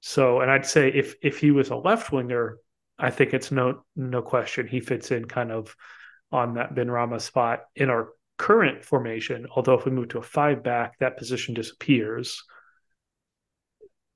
[0.00, 2.58] so, and I'd say if if he was a left winger,
[2.96, 5.74] I think it's no no question he fits in kind of
[6.32, 8.08] on that Benrahma spot in our
[8.38, 9.46] current formation.
[9.54, 12.42] Although if we move to a five back, that position disappears.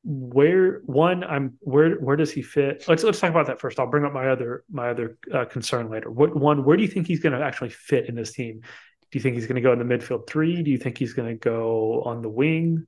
[0.03, 2.85] Where one, I'm where where does he fit?
[2.89, 3.79] Let's let's talk about that first.
[3.79, 6.11] I'll bring up my other my other uh, concern later.
[6.11, 6.65] What one?
[6.65, 8.61] Where do you think he's going to actually fit in this team?
[8.63, 10.63] Do you think he's going to go in the midfield three?
[10.63, 12.87] Do you think he's going to go on the wing?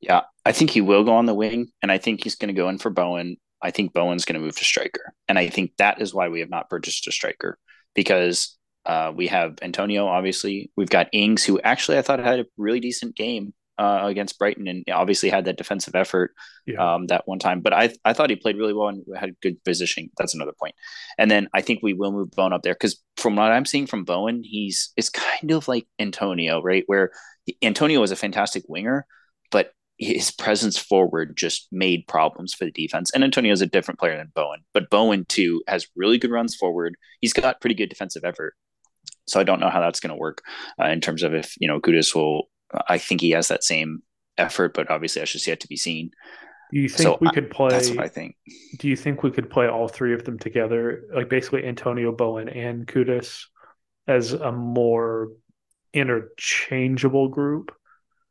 [0.00, 2.58] Yeah, I think he will go on the wing, and I think he's going to
[2.58, 3.36] go in for Bowen.
[3.60, 6.40] I think Bowen's going to move to striker, and I think that is why we
[6.40, 7.58] have not purchased a striker
[7.94, 10.06] because uh, we have Antonio.
[10.06, 14.38] Obviously, we've got Ings, who actually I thought had a really decent game uh, against
[14.38, 16.32] Brighton, and obviously had that defensive effort
[16.66, 16.94] yeah.
[16.94, 17.60] um, that one time.
[17.60, 20.10] But I I thought he played really well and had good positioning.
[20.18, 20.74] That's another point.
[21.18, 23.86] And then I think we will move Bowen up there because from what I'm seeing
[23.86, 26.84] from Bowen, he's it's kind of like Antonio, right?
[26.86, 27.12] Where
[27.62, 29.06] Antonio is a fantastic winger,
[29.50, 33.10] but his presence forward just made problems for the defense.
[33.12, 36.56] And Antonio is a different player than Bowen, but Bowen too has really good runs
[36.56, 36.96] forward.
[37.20, 38.54] He's got pretty good defensive effort.
[39.26, 40.42] So I don't know how that's going to work
[40.80, 42.48] uh, in terms of if you know Kudus will
[42.88, 44.02] I think he has that same
[44.38, 46.10] effort, but obviously that's just yet to be seen.
[46.72, 47.68] Do you think so we could play?
[47.68, 48.36] That's what I think.
[48.78, 52.48] Do you think we could play all three of them together, like basically Antonio Bowen
[52.48, 53.44] and Kudus,
[54.08, 55.28] as a more
[55.92, 57.72] interchangeable group?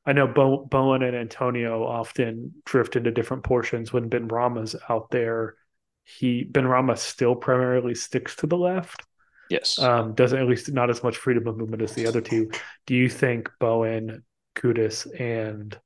[0.05, 5.55] I know Bo- Bowen and Antonio often drift into different portions when Benrahma's out there.
[6.03, 9.03] He Benrahma still primarily sticks to the left.
[9.49, 9.77] Yes.
[9.77, 12.49] Um, doesn't at least not as much freedom of movement as the other two.
[12.87, 14.23] Do you think Bowen
[14.55, 15.77] Kudus and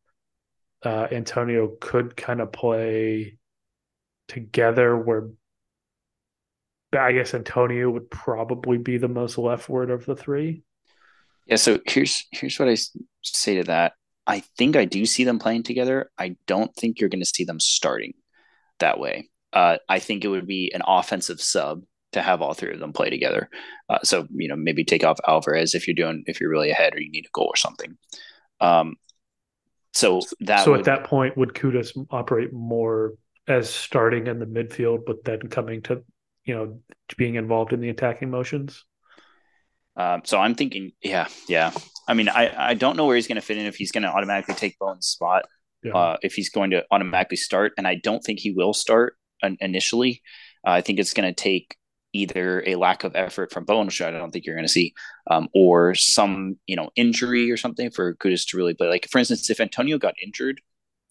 [0.84, 3.38] uh, Antonio could kind of play
[4.28, 5.30] together where
[6.94, 10.64] I guess Antonio would probably be the most leftward of the three.
[11.46, 12.78] Yeah, so here's here's what I
[13.22, 13.94] say to that.
[14.28, 16.12] I think I do see them playing together.
[16.18, 18.14] I don't think you're going to see them starting
[18.80, 19.30] that way.
[19.54, 22.94] Uh, I think it would be an offensive sub to have all three of them
[22.94, 23.50] play together.
[23.90, 26.94] Uh, so you know maybe take off Alvarez if you're doing if you're really ahead
[26.96, 27.98] or you need a goal or something.
[28.60, 28.96] Um,
[29.94, 33.14] so that so would, at that point would Kudus operate more
[33.48, 36.04] as starting in the midfield, but then coming to
[36.44, 36.80] you know
[37.18, 38.84] being involved in the attacking motions.
[39.98, 41.72] Um, so I'm thinking, yeah, yeah.
[42.08, 44.04] I mean, I, I don't know where he's going to fit in if he's going
[44.04, 45.46] to automatically take Bowen's spot,
[45.84, 45.94] yeah.
[45.94, 49.16] uh, if he's going to automatically start, and I don't think he will start
[49.60, 50.22] initially.
[50.66, 51.78] Uh, I think it's going to take
[52.14, 54.94] either a lack of effort from Bowen, which I don't think you're going to see,
[55.30, 58.88] um, or some you know injury or something for Kudus to really play.
[58.88, 60.62] Like for instance, if Antonio got injured,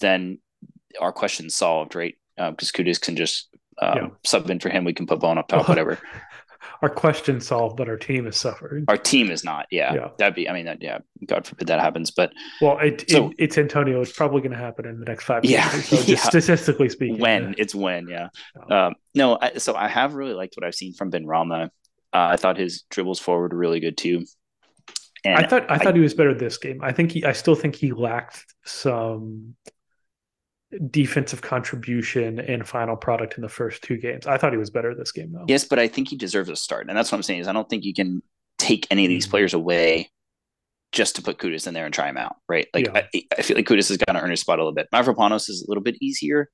[0.01, 0.38] then
[1.01, 2.14] our question's solved, right?
[2.37, 3.49] Because um, Kudus can just
[3.81, 4.09] um, yeah.
[4.25, 4.85] sub in for him.
[4.85, 5.99] We can put Bowen up top, whatever.
[6.82, 8.84] our question solved, but our team is suffering.
[8.88, 9.66] Our team is not.
[9.70, 10.08] Yeah, yeah.
[10.18, 10.48] that'd be.
[10.48, 10.98] I mean, that, yeah.
[11.26, 12.10] God forbid that happens.
[12.10, 14.00] But well, it, so, it, it's Antonio.
[14.00, 15.44] It's probably going to happen in the next five.
[15.44, 16.16] Yeah, years, so yeah.
[16.16, 17.18] statistically speaking.
[17.18, 17.54] When yeah.
[17.58, 18.28] it's when, yeah.
[18.70, 21.66] Um, no, I, so I have really liked what I've seen from Benrahma.
[21.66, 21.68] Uh,
[22.12, 24.24] I thought his dribbles forward were really good too.
[25.24, 26.80] And I thought I, I thought he was better this game.
[26.82, 27.24] I think he.
[27.24, 29.54] I still think he lacked some
[30.90, 34.26] defensive contribution and final product in the first two games.
[34.26, 35.44] I thought he was better this game though.
[35.48, 36.88] Yes, but I think he deserves a start.
[36.88, 38.22] And that's what I'm saying is I don't think you can
[38.58, 39.30] take any of these mm-hmm.
[39.30, 40.10] players away
[40.92, 42.68] just to put Kudus in there and try him out, right?
[42.72, 43.02] Like yeah.
[43.14, 44.88] I, I, feel like Kudus is going to earn his spot a little bit.
[44.94, 46.50] Mavropanos is a little bit easier,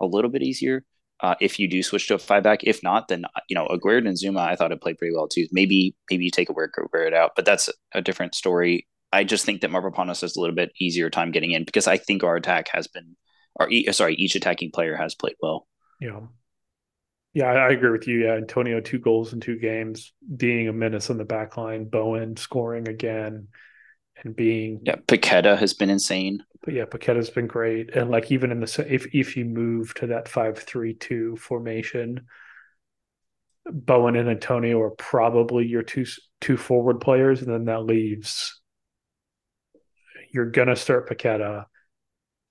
[0.00, 0.84] a little bit easier.
[1.20, 4.08] Uh, if you do switch to a five back, if not, then you know Aguerd
[4.08, 5.46] and Zouma I thought it played pretty well too.
[5.52, 8.88] Maybe maybe you take a work wear it out, but that's a different story.
[9.12, 11.98] I just think that Mavropanos has a little bit easier time getting in because I
[11.98, 13.14] think our attack has been
[13.56, 15.66] or uh, sorry, each attacking player has played well.
[16.00, 16.20] Yeah.
[17.34, 18.24] Yeah, I, agree with you.
[18.24, 22.36] Yeah, Antonio, two goals in two games, being a menace on the back line, Bowen
[22.36, 23.48] scoring again,
[24.22, 26.44] and being yeah, Paqueta has been insane.
[26.62, 30.08] But yeah, Paqueta's been great, and like even in the if if you move to
[30.08, 32.26] that five three two formation,
[33.64, 36.04] Bowen and Antonio are probably your two
[36.42, 38.60] two forward players, and then that leaves
[40.32, 41.66] you're gonna start Paqueta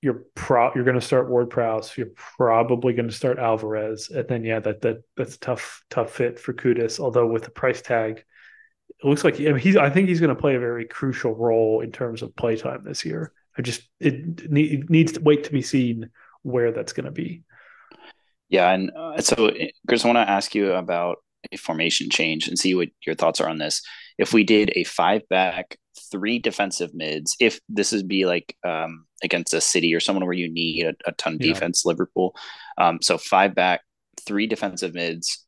[0.02, 1.96] you're pro you're going to start Ward Prowse.
[1.96, 6.40] You're probably going to start Alvarez, and then yeah, that that that's tough tough fit
[6.40, 7.00] for Kudus.
[7.00, 8.24] Although with the price tag,
[8.90, 9.78] it looks like I mean, he's.
[9.78, 12.84] I think he's going to play a very crucial role in terms of play time
[12.84, 13.32] this year.
[13.58, 16.10] I just it, it needs to wait to be seen
[16.42, 17.44] where that's going to be.
[18.50, 19.52] Yeah, and uh, so
[19.88, 21.18] Chris, I want to ask you about
[21.52, 23.84] a formation change and see what your thoughts are on this.
[24.18, 25.78] If we did a five back
[26.12, 30.34] three defensive mids if this would be like um, against a city or someone where
[30.34, 31.54] you need a, a ton of yeah.
[31.54, 32.36] defense liverpool
[32.78, 33.82] um, so five back
[34.26, 35.46] three defensive mids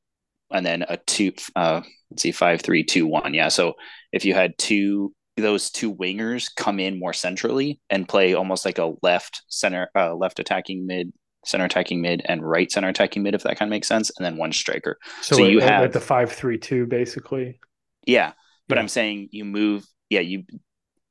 [0.51, 1.81] and then a two uh,
[2.11, 3.73] let's see five three two one yeah so
[4.11, 8.77] if you had two those two wingers come in more centrally and play almost like
[8.77, 11.11] a left center uh, left attacking mid
[11.45, 14.25] center attacking mid and right center attacking mid if that kind of makes sense and
[14.25, 17.59] then one striker so, so you have like the five three two basically
[18.05, 18.31] yeah
[18.69, 18.81] but yeah.
[18.81, 20.43] i'm saying you move yeah, you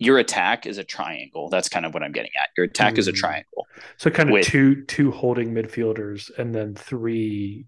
[0.02, 1.48] your attack is a triangle.
[1.48, 2.50] That's kind of what I'm getting at.
[2.56, 2.98] Your attack mm.
[2.98, 3.16] is a mm.
[3.16, 3.66] triangle.
[3.96, 7.66] So kind of with, two two holding midfielders and then three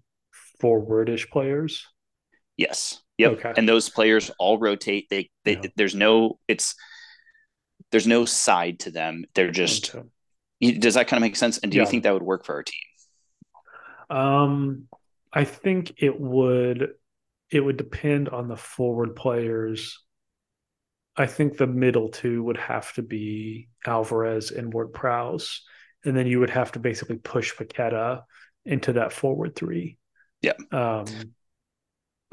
[0.61, 1.85] forwardish players.
[2.57, 3.01] Yes.
[3.17, 3.31] Yep.
[3.33, 3.53] Okay.
[3.55, 5.07] And those players all rotate.
[5.09, 5.69] They, they yeah.
[5.77, 6.75] there's no it's
[7.91, 9.25] there's no side to them.
[9.33, 9.95] They're just.
[9.95, 10.07] Okay.
[10.79, 11.57] Does that kind of make sense?
[11.59, 11.83] And do yeah.
[11.83, 14.17] you think that would work for our team?
[14.17, 14.87] Um,
[15.31, 16.89] I think it would.
[17.51, 20.01] It would depend on the forward players.
[21.17, 25.61] I think the middle two would have to be Alvarez and Ward Prowse,
[26.03, 28.23] and then you would have to basically push Paqueta
[28.65, 29.97] into that forward three.
[30.41, 30.53] Yeah.
[30.71, 31.05] Um,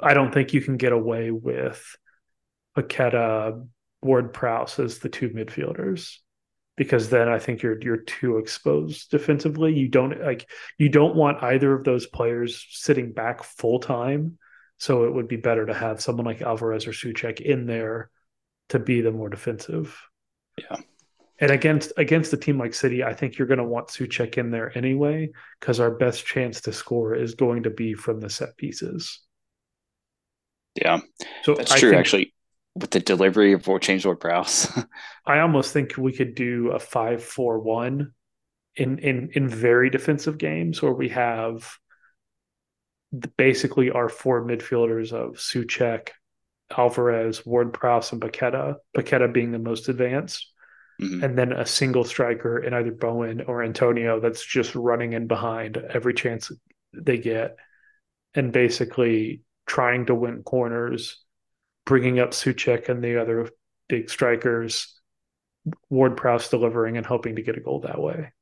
[0.03, 1.97] I don't think you can get away with
[2.77, 3.67] Paqueta,
[4.03, 6.17] Ward Prowse as the two midfielders
[6.77, 9.75] because then I think you're you're too exposed defensively.
[9.75, 14.39] You don't like you don't want either of those players sitting back full time.
[14.79, 18.11] So it would be better to have someone like Alvarez or Soucek in there
[18.73, 19.97] to be the more defensive.
[20.59, 20.77] Yeah.
[21.39, 24.51] And against against a team like City, I think you're going to want Soucek in
[24.51, 28.57] there anyway because our best chance to score is going to be from the set
[28.57, 29.21] pieces.
[30.77, 31.01] Yeah,
[31.43, 31.91] so that's I true.
[31.91, 32.35] Think, actually,
[32.75, 34.69] with the delivery of change Ward Prowse,
[35.27, 38.13] I almost think we could do a five-four-one
[38.77, 41.77] in in in very defensive games where we have
[43.37, 46.11] basically our four midfielders of Soucek,
[46.77, 48.77] Alvarez, Ward Prowse, and Paqueta.
[48.97, 50.53] Paqueta being the most advanced.
[51.01, 51.25] Mm-hmm.
[51.25, 55.77] And then a single striker in either Bowen or Antonio that's just running in behind
[55.77, 56.53] every chance
[56.93, 57.57] they get.
[58.35, 61.23] And basically trying to win corners,
[61.85, 63.49] bringing up Soucek and the other
[63.89, 64.99] big strikers,
[65.91, 68.33] Ward Prowse delivering and hoping to get a goal that way.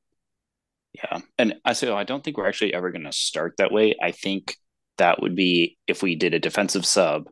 [0.95, 1.19] Yeah.
[1.39, 3.95] And I say, I don't think we're actually ever going to start that way.
[4.03, 4.57] I think
[4.99, 7.29] that would be if we did a defensive sub,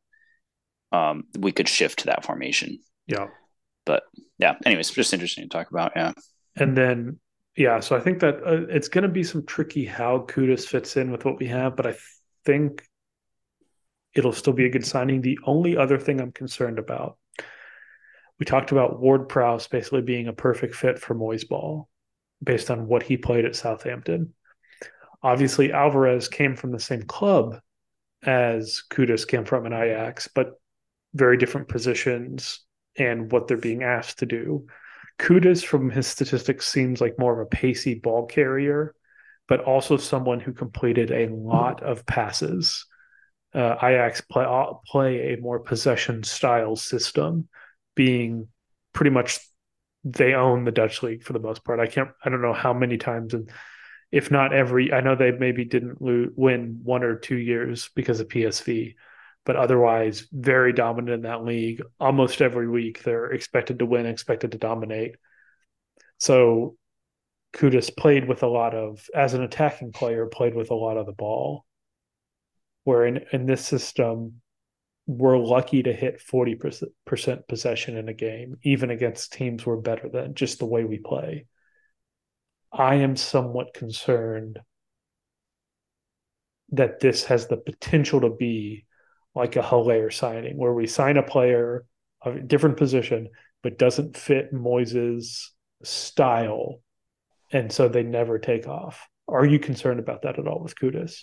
[0.92, 2.79] um, we could shift to that formation.
[3.07, 3.29] Yeah.
[3.85, 4.03] But
[4.38, 5.92] yeah, anyways, just interesting to talk about.
[5.96, 6.12] Yeah.
[6.57, 7.18] And then,
[7.57, 10.96] yeah, so I think that uh, it's going to be some tricky how Kudus fits
[10.96, 11.94] in with what we have, but I
[12.44, 12.87] think
[14.14, 15.20] it'll still be a good signing.
[15.20, 17.18] The only other thing I'm concerned about,
[18.38, 21.88] we talked about Ward Prowse basically being a perfect fit for Moyes ball
[22.42, 24.35] based on what he played at Southampton.
[25.22, 27.61] Obviously, Alvarez came from the same club
[28.22, 30.53] as Kudus came from an Ajax, but
[31.19, 32.61] very different positions
[32.97, 34.67] and what they're being asked to do.
[35.19, 38.95] Kudus, from his statistics, seems like more of a pacey ball carrier,
[39.49, 42.87] but also someone who completed a lot of passes
[43.55, 47.49] uh, Ajax play uh, play a more possession style system,
[47.95, 48.49] being
[48.93, 49.39] pretty much
[50.05, 51.81] they own the Dutch league for the most part.
[51.81, 53.51] I can't I don't know how many times and
[54.13, 58.21] if not every I know they maybe didn't lose, win one or two years because
[58.21, 58.95] of PSV,
[59.49, 61.81] but otherwise very dominant in that league.
[61.99, 65.17] Almost every week they're expected to win, expected to dominate.
[66.19, 66.77] So
[67.55, 71.07] Kudus played with a lot of as an attacking player, played with a lot of
[71.07, 71.65] the ball
[72.85, 74.43] where in, in this system
[75.07, 80.35] we're lucky to hit 40% possession in a game even against teams we're better than
[80.35, 81.47] just the way we play
[82.71, 84.59] i am somewhat concerned
[86.73, 88.85] that this has the potential to be
[89.38, 91.85] like a Haller signing where we sign a player
[92.22, 93.29] of a different position
[93.62, 95.46] but doesn't fit Moyes'
[95.83, 96.81] style
[97.53, 101.20] and so they never take off are you concerned about that at all with Kudus?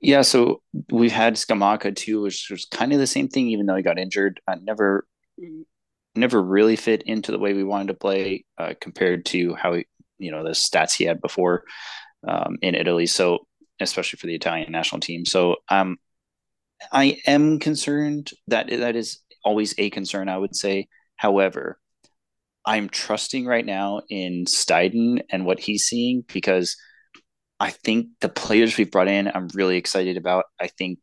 [0.00, 3.76] Yeah, so we've had Scamacca too, which was kind of the same thing, even though
[3.76, 4.40] he got injured.
[4.48, 5.06] I never,
[6.14, 9.86] never really fit into the way we wanted to play uh, compared to how he,
[10.18, 11.64] you know the stats he had before
[12.26, 13.06] um, in Italy.
[13.06, 13.46] So
[13.78, 15.24] especially for the Italian national team.
[15.24, 15.98] So um,
[16.92, 20.28] I am concerned that that is always a concern.
[20.28, 21.78] I would say, however,
[22.64, 26.76] I'm trusting right now in Steidten and what he's seeing because
[27.58, 30.44] I think the players we've brought in, I'm really excited about.
[30.60, 30.98] I think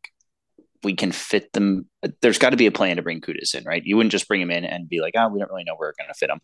[0.83, 1.87] we can fit them.
[2.21, 3.83] There's got to be a plan to bring Kudus in, right?
[3.83, 5.89] You wouldn't just bring him in and be like, oh, we don't really know where
[5.89, 6.39] we're going to fit him.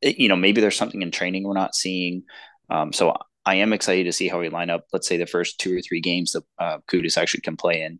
[0.00, 2.22] It, you know, maybe there's something in training we're not seeing.
[2.68, 4.84] Um, so I am excited to see how we line up.
[4.92, 7.98] Let's say the first two or three games that uh, Kudus actually can play in,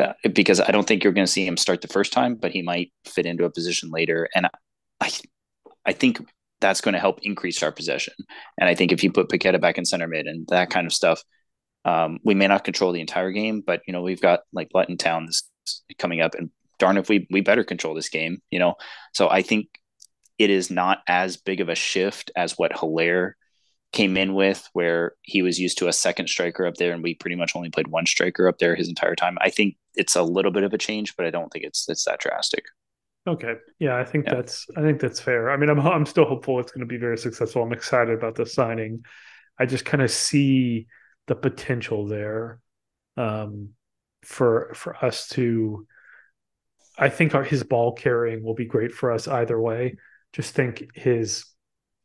[0.00, 2.52] uh, because I don't think you're going to see him start the first time, but
[2.52, 4.28] he might fit into a position later.
[4.34, 4.48] And
[5.00, 5.10] I,
[5.84, 6.20] I think
[6.60, 8.14] that's going to help increase our possession.
[8.58, 10.92] And I think if you put Paqueta back in center mid and that kind of
[10.92, 11.22] stuff,
[11.84, 14.98] um, we may not control the entire game, but you know we've got like Luton
[14.98, 15.48] Town this
[15.98, 18.74] coming up, and darn if we we better control this game, you know.
[19.14, 19.68] So I think
[20.38, 23.36] it is not as big of a shift as what Haller
[23.92, 27.14] came in with, where he was used to a second striker up there, and we
[27.14, 29.36] pretty much only played one striker up there his entire time.
[29.40, 32.04] I think it's a little bit of a change, but I don't think it's it's
[32.04, 32.64] that drastic.
[33.26, 33.54] Okay.
[33.78, 34.34] Yeah, I think yeah.
[34.34, 35.50] that's I think that's fair.
[35.50, 37.62] I mean, I'm I'm still hopeful it's going to be very successful.
[37.62, 39.04] I'm excited about the signing.
[39.58, 40.86] I just kind of see
[41.26, 42.60] the potential there
[43.16, 43.70] um,
[44.24, 45.86] for for us to
[46.98, 49.96] I think our, his ball carrying will be great for us either way.
[50.32, 51.46] Just think his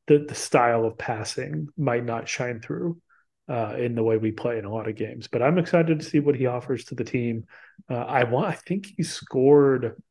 [0.07, 3.01] the the style of passing might not shine through
[3.47, 5.27] uh, in the way we play in a lot of games.
[5.27, 7.45] But I'm excited to see what he offers to the team.
[7.89, 8.47] Uh, I want.
[8.47, 10.01] I think he scored.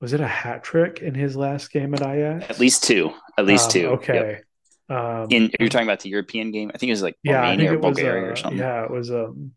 [0.00, 2.50] Was it a hat trick in his last game at Ajax?
[2.50, 3.12] At least two.
[3.38, 3.86] At least um, two.
[3.88, 4.40] Okay.
[4.88, 4.98] Yep.
[4.98, 6.70] Um, in you're talking about the European game.
[6.74, 8.58] I think it was like yeah, Romania or Bulgaria was, uh, or something.
[8.58, 9.10] Yeah, it was.
[9.10, 9.52] Um,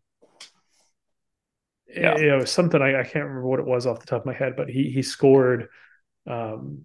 [1.86, 2.16] yeah.
[2.16, 4.32] it was something I, I, can't remember what it was off the top of my
[4.32, 5.68] head, but he he scored
[6.26, 6.82] um,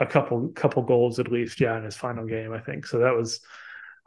[0.00, 2.86] a couple couple goals at least, yeah, in his final game, I think.
[2.86, 3.40] So that was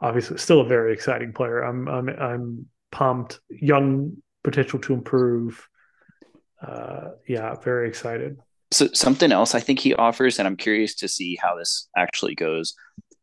[0.00, 1.60] obviously still a very exciting player.
[1.60, 3.40] I'm I'm I'm pumped.
[3.48, 5.66] Young potential to improve.
[6.60, 8.38] Uh, yeah, very excited.
[8.70, 12.34] So something else I think he offers, and I'm curious to see how this actually
[12.34, 12.74] goes.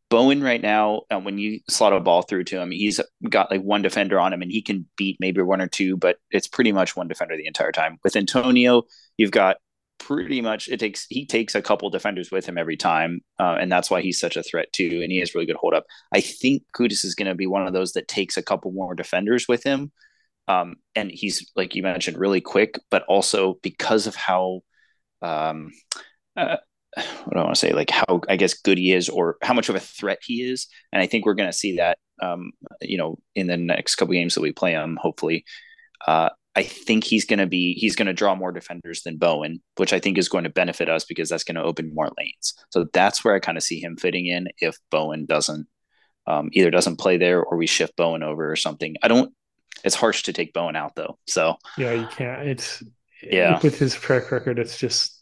[0.09, 2.99] Bowen right now, uh, when you slot a ball through to him, he's
[3.30, 6.17] got like one defender on him, and he can beat maybe one or two, but
[6.32, 7.97] it's pretty much one defender the entire time.
[8.03, 8.84] With Antonio,
[9.17, 9.57] you've got
[10.01, 13.71] pretty much it takes he takes a couple defenders with him every time, uh, and
[13.71, 15.01] that's why he's such a threat too.
[15.03, 15.85] And he has really good hold up.
[16.11, 18.95] I think Kudus is going to be one of those that takes a couple more
[18.95, 19.91] defenders with him,
[20.47, 24.61] um, and he's like you mentioned, really quick, but also because of how.
[25.21, 25.71] Um,
[26.35, 26.57] uh,
[26.95, 27.73] what do I want to say?
[27.73, 30.67] Like how I guess good he is, or how much of a threat he is,
[30.91, 34.13] and I think we're going to see that, um, you know, in the next couple
[34.13, 34.97] games that we play him.
[35.01, 35.45] Hopefully,
[36.07, 39.61] uh, I think he's going to be he's going to draw more defenders than Bowen,
[39.77, 42.53] which I think is going to benefit us because that's going to open more lanes.
[42.71, 45.67] So that's where I kind of see him fitting in if Bowen doesn't
[46.27, 48.95] um, either doesn't play there or we shift Bowen over or something.
[49.01, 49.33] I don't.
[49.83, 51.17] It's harsh to take Bowen out though.
[51.25, 52.47] So yeah, you can't.
[52.47, 52.83] It's
[53.23, 55.17] yeah with his track record, it's just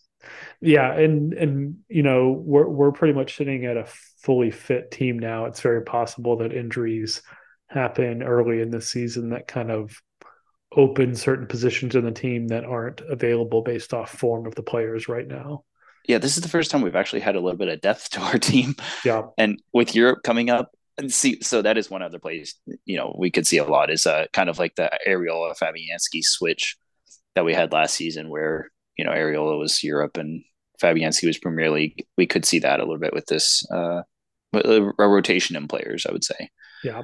[0.61, 3.88] yeah, and and you know we're we're pretty much sitting at a
[4.21, 5.45] fully fit team now.
[5.45, 7.21] It's very possible that injuries
[7.67, 9.95] happen early in the season that kind of
[10.76, 15.07] open certain positions in the team that aren't available based off form of the players
[15.07, 15.63] right now.
[16.07, 18.22] Yeah, this is the first time we've actually had a little bit of depth to
[18.22, 18.76] our team.
[19.03, 19.24] Yeah.
[19.38, 22.55] And with Europe coming up, and see, so that is one other place,
[22.86, 26.22] you know, we could see a lot is uh, kind of like the Areola Fabianski
[26.22, 26.78] switch
[27.36, 30.43] that we had last season where, you know, Areola was Europe and
[30.82, 32.05] Fabianski was Premier League.
[32.17, 34.01] We could see that a little bit with this, uh,
[34.53, 36.49] a rotation in players, I would say.
[36.84, 37.03] Yeah.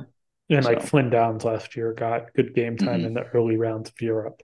[0.49, 0.69] And so.
[0.69, 3.05] like Flynn Downes last year got good game time mm-hmm.
[3.07, 4.41] in the early rounds of Europe.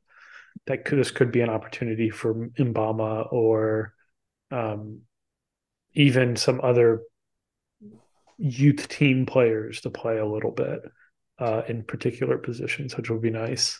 [0.67, 3.93] That could this could be an opportunity for Mubama or
[4.51, 5.01] um,
[5.93, 7.01] even some other
[8.37, 10.81] youth team players to play a little bit
[11.39, 13.79] uh, in particular positions, which would be nice.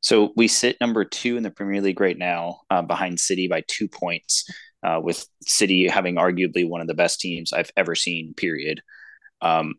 [0.00, 3.62] So we sit number two in the Premier League right now, uh, behind City by
[3.66, 4.44] two points,
[4.82, 8.34] uh, with City having arguably one of the best teams I've ever seen.
[8.34, 8.82] Period.
[9.40, 9.74] Um,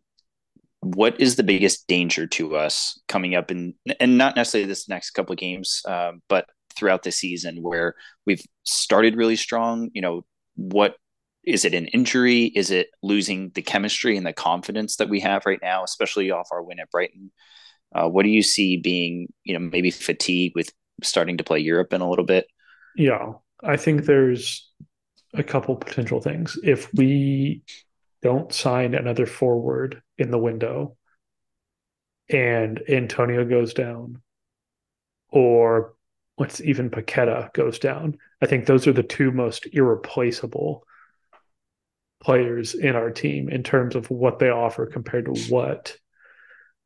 [0.96, 5.12] what is the biggest danger to us coming up in and not necessarily this next
[5.12, 10.26] couple of games uh, but throughout the season where we've started really strong you know
[10.56, 10.96] what
[11.44, 12.52] is it an injury?
[12.56, 16.50] Is it losing the chemistry and the confidence that we have right now especially off
[16.52, 17.32] our win at brighton?
[17.96, 20.72] Uh, what do you see being you know maybe fatigue with
[21.04, 22.48] starting to play europe in a little bit?
[22.96, 23.34] Yeah
[23.64, 24.68] i think there's
[25.34, 26.58] a couple potential things.
[26.64, 27.64] If we
[28.22, 30.98] don't sign another forward in the window
[32.30, 34.22] and Antonio goes down,
[35.30, 35.94] or
[36.36, 38.18] what's even Paqueta goes down.
[38.42, 40.86] I think those are the two most irreplaceable
[42.20, 45.96] players in our team in terms of what they offer compared to what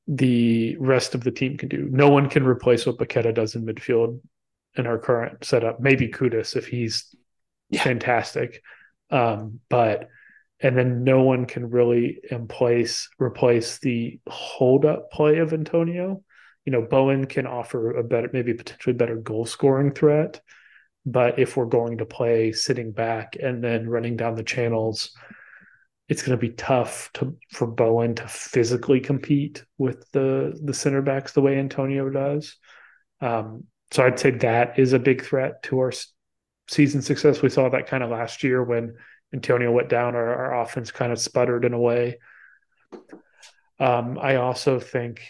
[0.08, 1.88] the rest of the team can do.
[1.90, 4.20] No one can replace what Paqueta does in midfield
[4.76, 5.80] in our current setup.
[5.80, 7.16] Maybe Kudus if he's
[7.70, 7.84] yeah.
[7.84, 8.62] fantastic.
[9.10, 10.10] Um, but
[10.62, 16.24] and then no one can really in place replace the hold up play of Antonio.
[16.66, 20.42] You know, Bowen can offer a better, maybe potentially better goal scoring threat.
[21.04, 25.18] But if we're going to play sitting back and then running down the channels,
[26.08, 31.02] it's going to be tough to for Bowen to physically compete with the the center
[31.02, 32.58] backs the way Antonio does.
[33.20, 35.92] Um, so I'd say that is a big threat to our
[36.70, 37.42] season success.
[37.42, 38.96] We saw that kind of last year when
[39.34, 42.20] Antonio went down, our, our offense kind of sputtered in a way.
[43.80, 45.22] Um, I also think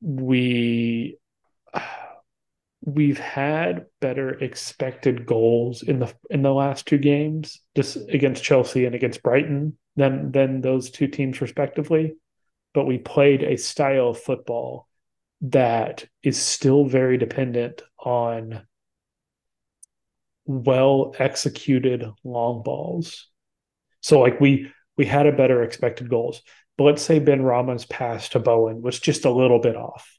[0.00, 1.18] we
[2.82, 8.86] we've had better expected goals in the in the last two games, just against Chelsea
[8.86, 12.14] and against Brighton, than than those two teams respectively.
[12.72, 14.88] But we played a style of football
[15.42, 18.66] that is still very dependent on
[20.50, 23.28] well executed long balls.
[24.00, 26.42] So like we we had a better expected goals.
[26.76, 30.18] But let's say Benrahma's pass to Bowen was just a little bit off.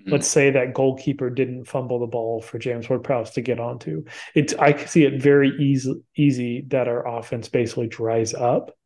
[0.00, 0.12] Mm-hmm.
[0.12, 4.04] Let's say that goalkeeper didn't fumble the ball for James Ward-Prowse to get onto.
[4.34, 8.76] It's I see it very easy easy that our offense basically dries up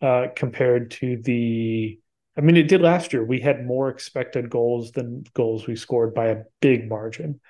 [0.00, 1.98] uh, compared to the.
[2.36, 3.22] I mean, it did last year.
[3.22, 7.40] We had more expected goals than goals we scored by a big margin.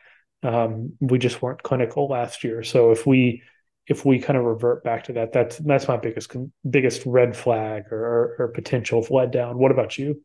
[0.43, 2.63] Um, we just weren't clinical last year.
[2.63, 3.43] So if we
[3.89, 6.35] if we kind of revert back to that, that's that's my biggest
[6.69, 9.57] biggest red flag or, or, or potential letdown.
[9.57, 10.23] What about you?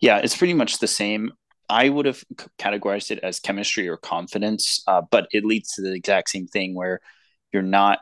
[0.00, 1.32] Yeah, it's pretty much the same.
[1.68, 2.22] I would have
[2.58, 6.74] categorized it as chemistry or confidence, uh, but it leads to the exact same thing
[6.74, 7.00] where
[7.52, 8.00] you're not.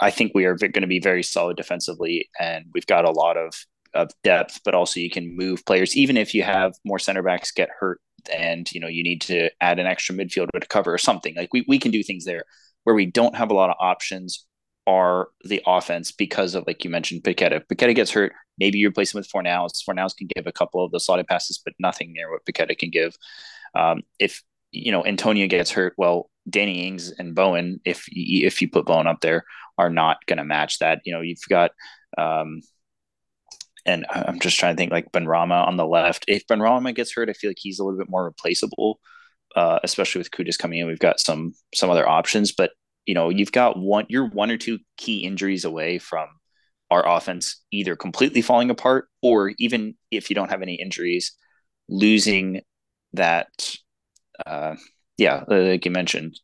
[0.00, 3.36] I think we are going to be very solid defensively, and we've got a lot
[3.36, 3.54] of
[3.94, 5.96] of depth, but also you can move players.
[5.96, 8.00] Even if you have more center backs get hurt,
[8.30, 11.52] and you know you need to add an extra midfielder to cover or something, like
[11.52, 12.44] we we can do things there
[12.84, 14.46] where we don't have a lot of options
[14.86, 17.52] are the offense because of like you mentioned Paqueta.
[17.52, 19.82] If Paqueta gets hurt, maybe you replace him with Fornals.
[19.88, 22.90] Fornals can give a couple of the slotted passes, but nothing near what Paqueta can
[22.90, 23.14] give.
[23.74, 24.42] Um, if
[24.72, 29.06] you know Antonio gets hurt, well, Danny Ings and Bowen, if if you put Bowen
[29.06, 29.44] up there,
[29.78, 31.00] are not going to match that.
[31.04, 31.70] You know, you've got.
[32.18, 32.60] Um,
[33.84, 36.24] and I'm just trying to think like Benrahma on the left.
[36.28, 39.00] If Benrahma gets hurt, I feel like he's a little bit more replaceable
[39.56, 40.86] uh, especially with Kudus coming in.
[40.86, 42.72] We've got some some other options, but
[43.06, 46.28] you know, you've got one you're one or two key injuries away from
[46.90, 51.32] our offense either completely falling apart or even if you don't have any injuries,
[51.88, 52.62] losing
[53.14, 53.48] that.
[54.46, 54.74] Uh,
[55.18, 56.40] yeah, like you mentioned,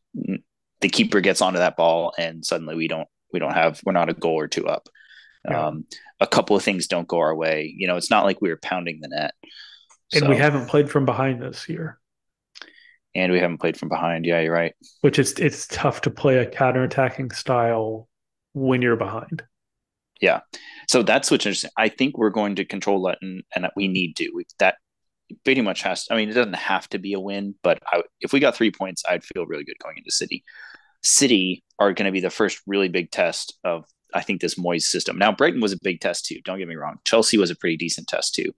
[0.81, 4.09] the keeper gets onto that ball and suddenly we don't we don't have we're not
[4.09, 4.87] a goal or two up.
[5.47, 5.67] Yeah.
[5.67, 5.85] Um,
[6.19, 7.73] a couple of things don't go our way.
[7.77, 9.33] You know, it's not like we were pounding the net.
[10.13, 10.29] And so.
[10.29, 11.99] we haven't played from behind this year
[13.15, 14.25] and we haven't played from behind.
[14.25, 14.75] Yeah, you're right.
[15.01, 18.07] Which is it's tough to play a counterattacking style
[18.53, 19.43] when you're behind.
[20.21, 20.41] Yeah.
[20.87, 21.71] So that's what's interesting.
[21.77, 24.29] I think we're going to control Luton, and we need to.
[24.35, 24.75] We, that
[25.43, 26.05] pretty much has.
[26.05, 28.55] To, I mean, it doesn't have to be a win, but I, if we got
[28.55, 30.43] three points, I'd feel really good going into City.
[31.01, 34.83] City are going to be the first really big test of I think this Moyes
[34.83, 35.17] system.
[35.17, 36.39] Now Brighton was a big test too.
[36.43, 36.97] Don't get me wrong.
[37.05, 38.53] Chelsea was a pretty decent test too.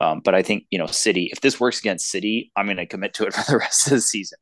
[0.00, 2.86] Um, but I think, you know, City, if this works against City, I'm going to
[2.86, 4.38] commit to it for the rest of the season.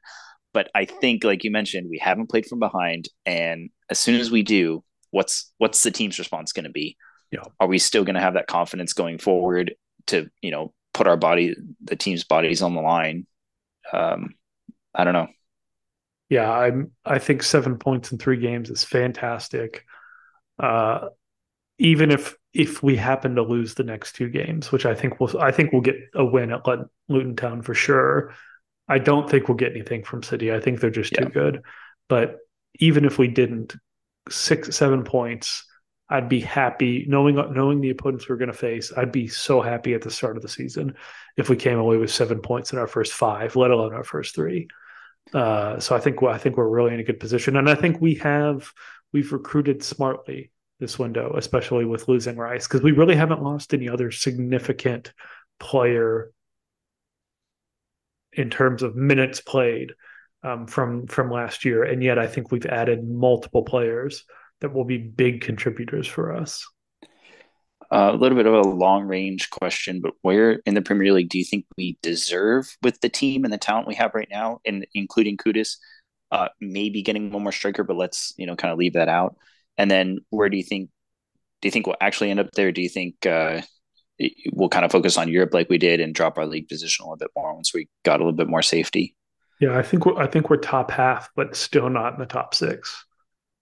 [0.55, 3.09] But I think, like you mentioned, we haven't played from behind.
[3.27, 6.97] And as soon as we do, what's what's the team's response going to be?
[7.31, 7.45] Yeah.
[7.61, 9.75] Are we still going to have that confidence going forward
[10.07, 13.27] to, you know, put our body, the team's bodies on the line?
[13.93, 14.35] Um,
[14.95, 15.29] I don't know.
[16.31, 16.93] Yeah, I'm.
[17.05, 19.85] I think seven points in three games is fantastic.
[20.59, 21.09] Uh,
[21.79, 25.39] even if if we happen to lose the next two games, which I think we'll
[25.41, 26.67] I think we'll get a win at
[27.09, 28.35] Luton Town for sure.
[28.89, 30.53] I don't think we'll get anything from City.
[30.53, 31.25] I think they're just yeah.
[31.25, 31.63] too good.
[32.09, 32.39] But
[32.81, 33.77] even if we didn't,
[34.31, 35.65] six seven points,
[36.09, 38.93] I'd be happy knowing knowing the opponents we're going to face.
[38.97, 40.95] I'd be so happy at the start of the season
[41.37, 44.35] if we came away with seven points in our first five, let alone our first
[44.35, 44.69] three.
[45.35, 48.01] Uh, so I think I think we're really in a good position, and I think
[48.01, 48.73] we have
[49.13, 50.51] we've recruited smartly
[50.81, 55.13] this window, especially with losing Rice, because we really haven't lost any other significant
[55.59, 56.31] player
[58.33, 59.93] in terms of minutes played
[60.45, 64.25] um, from from last year, and yet I think we've added multiple players
[64.61, 66.65] that will be big contributors for us.
[67.91, 71.31] Uh, a little bit of a long range question, but where in the Premier League
[71.31, 74.61] do you think we deserve with the team and the talent we have right now,
[74.67, 75.77] and including Kudus,
[76.31, 79.37] uh, maybe getting one more striker, but let's you know kind of leave that out.
[79.77, 80.91] And then where do you think
[81.61, 82.73] do you think we'll actually end up there?
[82.73, 83.63] Do you think uh,
[84.53, 87.07] we'll kind of focus on Europe like we did and drop our league position a
[87.07, 89.15] little bit more once we got a little bit more safety?
[89.61, 92.55] Yeah, I think we're I think we're top half, but still not in the top
[92.55, 93.05] six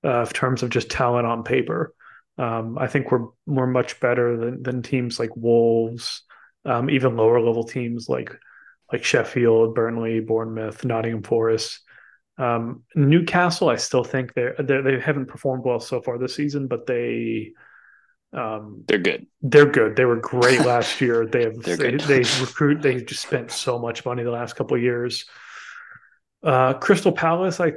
[0.05, 1.95] uh, in terms of just talent on paper.
[2.39, 6.23] Um, I think we're we're much better than than teams like Wolves,
[6.65, 8.37] um, even lower level teams like
[8.93, 11.81] like Sheffield, Burnley, Bournemouth, Nottingham Forest.
[12.39, 16.35] Um, Newcastle, I still think they're, they're they have not performed well so far this
[16.35, 17.53] season, but they
[18.33, 19.27] um, they're good.
[19.41, 19.97] They're good.
[19.97, 21.27] They were great last year.
[21.27, 22.83] They have they, they, recruit.
[22.83, 25.25] They just spent so much money the last couple of years.
[26.43, 27.73] Uh, Crystal Palace, I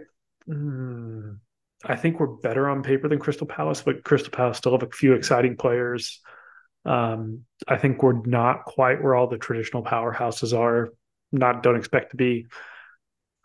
[0.48, 1.38] mm,
[1.86, 4.92] I think we're better on paper than Crystal Palace, but Crystal Palace still have a
[4.92, 6.20] few exciting players.
[6.86, 10.90] Um, I think we're not quite where all the traditional powerhouses are.
[11.32, 12.48] Not don't expect to be.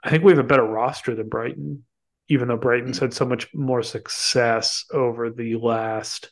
[0.05, 1.84] I think we have a better roster than Brighton,
[2.28, 6.30] even though Brighton's had so much more success over the last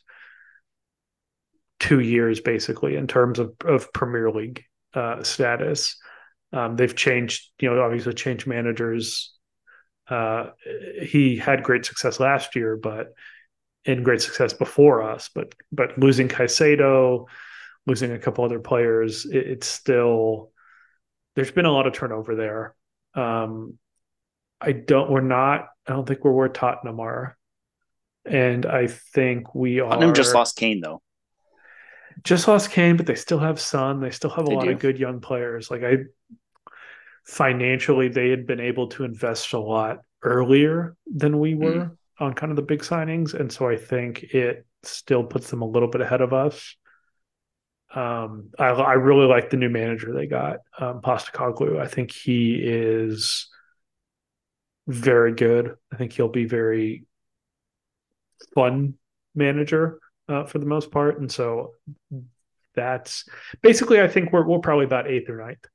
[1.79, 4.63] two years, basically, in terms of, of Premier League
[4.93, 5.97] uh, status.
[6.53, 9.33] Um, they've changed, you know, obviously changed managers.
[10.07, 10.51] Uh,
[11.01, 13.13] he had great success last year, but
[13.85, 15.29] in great success before us.
[15.33, 17.25] But but losing Caicedo,
[17.87, 20.51] losing a couple other players, it, it's still
[21.35, 22.75] there's been a lot of turnover there.
[23.15, 23.77] Um,
[24.61, 25.09] I don't.
[25.11, 25.67] We're not.
[25.87, 27.37] I don't think we're where Tottenham are,
[28.25, 29.89] and I think we are.
[29.89, 31.01] Tottenham just lost Kane though.
[32.23, 33.99] Just lost Kane, but they still have Son.
[33.99, 34.71] They still have a They lot do.
[34.71, 35.69] of good young players.
[35.71, 35.97] Like I,
[37.25, 42.51] financially, they had been able to invest a lot earlier than we were on kind
[42.51, 46.01] of the big signings, and so I think it still puts them a little bit
[46.01, 46.75] ahead of us.
[47.93, 51.79] Um, I, I really like the new manager they got, um, Postecoglou.
[51.79, 53.47] I think he is
[54.87, 55.75] very good.
[55.91, 57.05] I think he'll be very
[58.55, 58.95] fun
[59.35, 61.73] manager uh, for the most part, and so
[62.75, 63.25] that's
[63.61, 64.01] basically.
[64.01, 65.65] I think we're we're probably about eighth or ninth.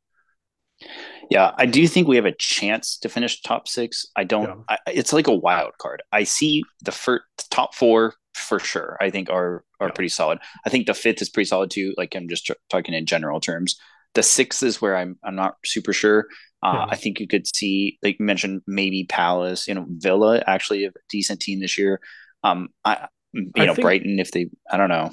[1.30, 4.06] Yeah, I do think we have a chance to finish top six.
[4.16, 4.64] I don't.
[4.68, 6.02] I, it's like a wild card.
[6.12, 8.96] I see the first top four for sure.
[9.00, 9.92] I think are are Yeah.
[9.92, 10.38] pretty solid.
[10.64, 11.94] I think the fifth is pretty solid too.
[11.96, 13.78] Like I'm just tr- talking in general terms.
[14.14, 16.26] The sixth is where I'm I'm not super sure.
[16.62, 16.86] Uh, Yeah.
[16.90, 19.68] I think you could see, like you mentioned, maybe Palace.
[19.68, 22.00] You know, Villa actually a decent team this year.
[22.42, 25.10] Um, I you I know think- Brighton if they I don't know.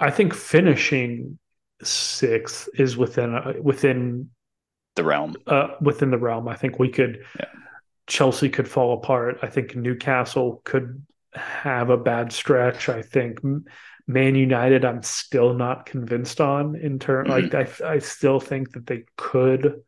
[0.00, 1.38] I think finishing
[1.82, 4.30] sixth is within uh, within
[4.96, 5.36] the realm.
[5.46, 6.48] uh, within the realm.
[6.48, 7.24] I think we could.
[7.38, 7.46] Yeah.
[8.08, 9.38] Chelsea could fall apart.
[9.42, 11.04] I think Newcastle could
[11.34, 12.88] have a bad stretch.
[12.88, 13.40] I think
[14.06, 14.84] Man United.
[14.84, 17.26] I'm still not convinced on in turn.
[17.26, 17.52] Mhm.
[17.52, 19.82] Like I, I still think that they could.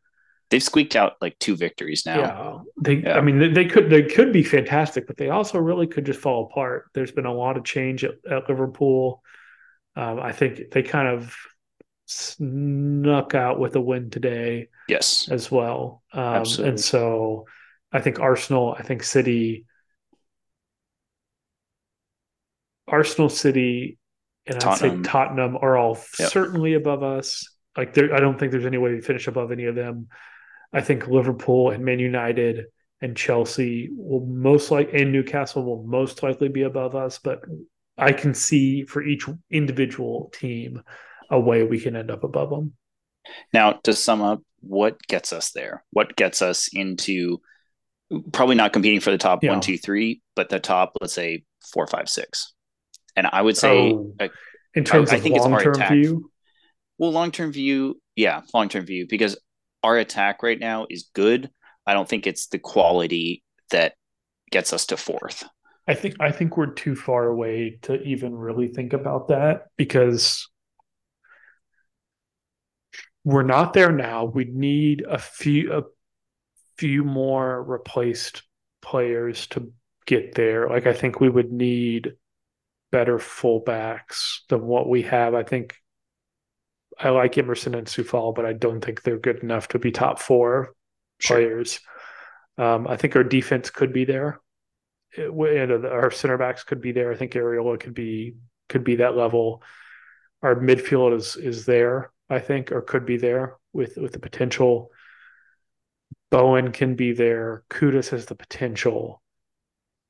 [0.50, 2.18] They've squeaked out like two victories now.
[2.18, 2.94] Yeah, they.
[3.02, 3.16] Yeah.
[3.16, 3.88] I mean, they, they could.
[3.88, 6.86] They could be fantastic, but they also really could just fall apart.
[6.92, 9.22] There's been a lot of change at, at Liverpool.
[9.96, 11.36] Um, I think they kind of
[12.06, 15.28] snuck out with a win today Yes.
[15.30, 16.02] as well.
[16.12, 17.46] Um, and so
[17.92, 19.66] I think Arsenal, I think City,
[22.90, 23.98] Arsenal, City,
[24.46, 26.30] and I'd say Tottenham are all Yep.
[26.30, 27.46] certainly above us.
[27.76, 30.08] Like there, I don't think there's any way we finish above any of them.
[30.72, 32.66] I think Liverpool and Man United
[33.00, 37.40] and Chelsea will most like and Newcastle will most likely be above us, but
[37.96, 40.82] I can see for each individual team
[41.30, 42.72] a way we can end up above them.
[43.52, 45.84] Now, to sum up, what gets us there?
[45.90, 47.40] What gets us into
[48.32, 49.52] probably not competing for the top Yeah.
[49.52, 52.52] one, two, three, but the top, let's say four, five, six.
[53.16, 54.32] And I would say, Oh, uh, like,
[54.74, 55.88] in terms I of think it's our long term attack.
[55.88, 56.30] view,
[56.98, 59.38] well, long term view, yeah, long term view, because
[59.82, 61.50] our attack right now is good.
[61.86, 63.94] I don't think it's the quality that
[64.50, 65.44] gets us to fourth.
[65.86, 70.48] I think I think we're too far away to even really think about that because
[73.24, 74.24] we're not there now.
[74.24, 75.82] We need a few a
[76.78, 78.42] few more replaced
[78.82, 79.72] players to
[80.06, 80.68] get there.
[80.68, 82.12] Like I think we would need
[82.90, 85.34] better fullbacks than what we have.
[85.34, 85.76] I think
[86.98, 90.18] I like Emerson and Coufal, but I don't think they're good enough to be top
[90.18, 90.74] four
[91.18, 91.36] Sure.
[91.36, 91.80] players.
[92.58, 94.40] Um, I think our defense could be there.
[95.16, 97.10] It- and our center backs could be there.
[97.10, 98.36] I think Areola could be
[98.68, 99.62] could be that level.
[100.42, 104.92] Our midfield is is there, I think, or could be there with with the potential.
[106.30, 107.64] Bowen can be there.
[107.70, 109.20] Kudus has the potential.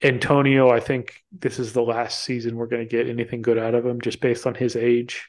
[0.02, 3.74] Antonio, I think this is the last season we're going to get anything good out
[3.74, 5.28] of him, just based on his age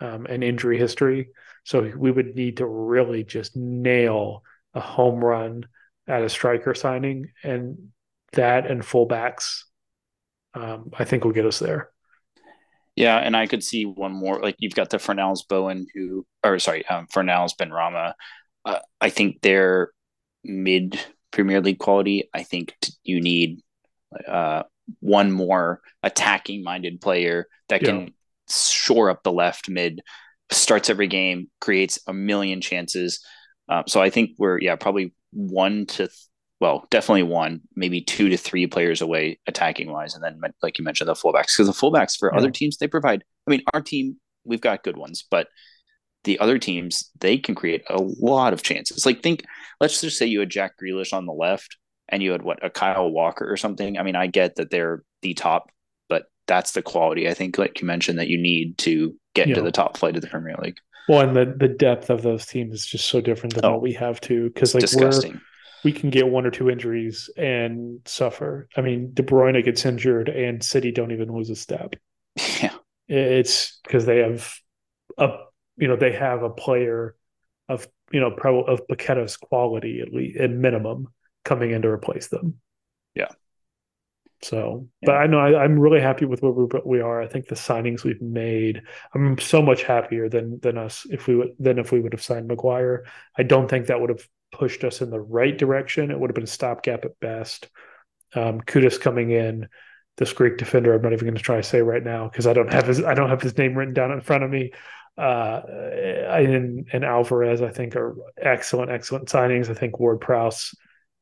[0.00, 1.30] um, and injury history.
[1.64, 4.44] So we would need to really just nail
[4.74, 5.66] a home run
[6.06, 7.88] at a striker signing, and
[8.32, 9.62] that and fullbacks,
[10.54, 11.90] um, I think will get us there.
[12.94, 14.40] Yeah, and I could see one more.
[14.40, 18.14] Like you've got the Fornals Bowen, who, or sorry, um, Fornals Ben Rama.
[18.64, 19.90] Uh, I think they're
[20.44, 20.98] mid
[21.32, 22.30] Premier League quality.
[22.32, 23.62] I think t- you need
[24.28, 24.62] uh,
[25.00, 28.08] one more attacking minded player that can Yeah.
[28.50, 30.00] shore up the left mid,
[30.50, 33.24] starts every game, creates a million chances.
[33.68, 36.08] Uh, so I think we're yeah probably one to
[36.60, 40.84] well definitely one maybe two to three players away attacking wise, and then like you
[40.84, 42.38] mentioned the fullbacks because the fullbacks for Yeah.
[42.38, 43.24] other teams they provide.
[43.46, 45.48] I mean our team we've got good ones, but
[46.22, 49.04] the other teams they can create a lot of chances.
[49.04, 49.42] Like think
[49.80, 51.76] let's just say you had Jack Grealish on the left
[52.08, 53.98] and you had what a Kyle Walker or something.
[53.98, 55.70] I mean I get that they're the top,
[56.08, 59.62] but that's the quality I think like you mentioned that you need to get into
[59.62, 60.78] the top flight of the Premier League.
[61.08, 63.72] Well, and the the depth of those teams is just so different than Oh.
[63.72, 64.50] what we have too.
[64.52, 65.32] Because like Disgusting.
[65.34, 65.40] we're
[65.84, 68.68] we can get one or two injuries and suffer.
[68.76, 71.94] I mean, De Bruyne gets injured, and City don't even lose a step.
[72.60, 72.74] Yeah.
[73.08, 74.52] It's because they have
[75.16, 75.28] a
[75.76, 77.14] you know they have a player
[77.68, 81.06] of you know pro of Paqueta's quality at least at minimum
[81.46, 82.60] coming in to replace them.
[83.14, 83.28] Yeah.
[84.42, 85.06] So, yeah.
[85.06, 87.22] but I know I, am really happy with where we, we are.
[87.22, 88.82] I think the signings we've made,
[89.14, 92.22] I'm so much happier than than us if we would than if we would have
[92.22, 93.06] signed Maguire.
[93.38, 96.10] I don't think that would have pushed us in the right direction.
[96.10, 97.68] It would have been a stopgap at best.
[98.34, 99.68] Um, Kudus coming in,
[100.16, 100.94] this Greek defender.
[100.94, 103.02] I'm not even going to try to say right now because I don't have his
[103.02, 104.72] I don't have his name written down in front of me.
[105.18, 105.62] Uh,
[106.28, 109.70] and, and Alvarez, I think, are excellent, excellent signings.
[109.70, 110.74] I think Ward Prowse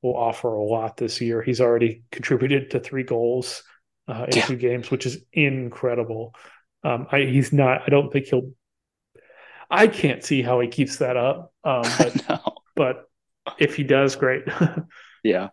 [0.05, 1.41] will offer a lot this year.
[1.41, 3.63] He's already contributed to three goals
[4.07, 4.45] uh, in yeah.
[4.45, 6.35] two games, which is incredible.
[6.85, 7.83] Um, I, he's not.
[7.87, 8.53] I don't think he'll.
[9.71, 11.53] I can't see how he keeps that up.
[11.65, 12.41] Um, but, no.
[12.77, 13.05] but
[13.59, 14.45] if he does, great.
[15.25, 15.49] yeah.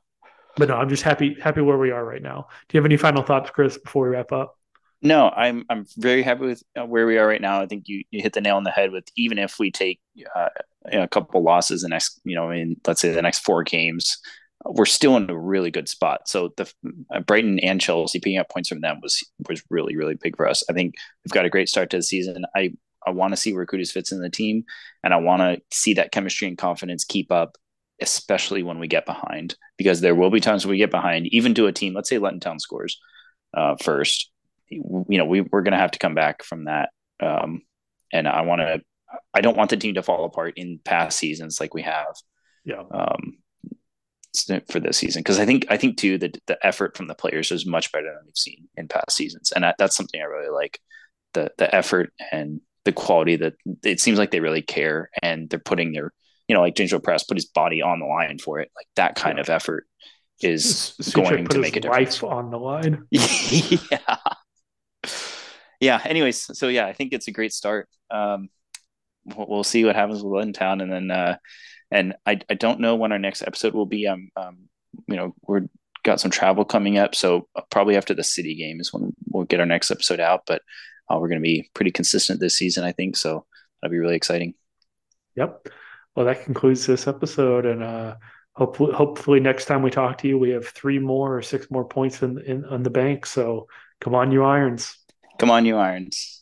[0.57, 2.47] But no, I'm just happy happy where we are right now.
[2.67, 4.57] Do you have any final thoughts, Chris, before we wrap up?
[5.01, 7.61] No, I'm I'm very happy with uh, where we are right now.
[7.61, 10.01] I think you, you hit the nail on the head with even if we take
[10.35, 10.49] uh,
[10.91, 14.17] a couple losses the next, you know, in let's say the next four games,
[14.65, 16.27] we're still in a really good spot.
[16.27, 16.71] So the
[17.13, 20.47] uh, Brighton and Chelsea picking up points from them was was really really big for
[20.47, 20.63] us.
[20.69, 22.45] I think we've got a great start to the season.
[22.55, 22.73] I
[23.05, 24.63] I want to see where Kudus fits in the team,
[25.03, 27.57] and I want to see that chemistry and confidence keep up,
[27.99, 31.55] especially when we get behind, because there will be times when we get behind, even
[31.55, 31.93] to a team.
[31.93, 32.99] Let's say Luton Town scores
[33.55, 34.29] uh, first.
[34.69, 36.89] You know, we we're going to have to come back from that,
[37.19, 37.61] um,
[38.13, 38.81] and I want to.
[39.33, 42.15] I don't want the team to fall apart in past seasons like we have.
[42.63, 42.83] Yeah.
[42.89, 43.39] Um,
[44.69, 45.21] for this season.
[45.21, 48.07] Because I think I think too that the effort from the players is much better
[48.07, 50.79] than we've seen in past seasons, and that, that's something I really like.
[51.33, 53.53] The the effort and the quality that
[53.83, 56.13] it seems like they really care and they're putting their
[56.47, 58.71] you know like James Press put his body on the line for it.
[58.75, 59.41] Like that kind yeah.
[59.41, 59.85] of effort
[60.41, 62.21] is going to make a difference.
[62.21, 63.03] Life on the line.
[63.11, 64.17] Yeah.
[65.79, 65.99] Yeah.
[66.05, 67.89] Anyways so yeah I think it's a great start.
[68.11, 68.49] Um
[69.25, 71.37] we'll, we'll see what happens with Luton and then uh
[71.91, 74.07] and I, I don't know when our next episode will be.
[74.07, 74.69] Um, um,
[75.07, 75.67] you know, we're
[76.03, 79.45] got some travel coming up, so uh, probably after the city game is when we'll
[79.45, 80.43] get our next episode out.
[80.47, 80.61] But
[81.09, 83.17] uh, we're going to be pretty consistent this season, I think.
[83.17, 83.45] So
[83.81, 84.53] that'll be really exciting.
[85.35, 85.67] Yep.
[86.15, 88.15] Well, that concludes this episode, and uh,
[88.53, 91.85] hopefully, hopefully next time we talk to you, we have three more or six more
[91.85, 93.25] points in, in on the bank.
[93.25, 93.67] So
[94.01, 94.97] come on, you irons.
[95.39, 96.40] Come on, you irons.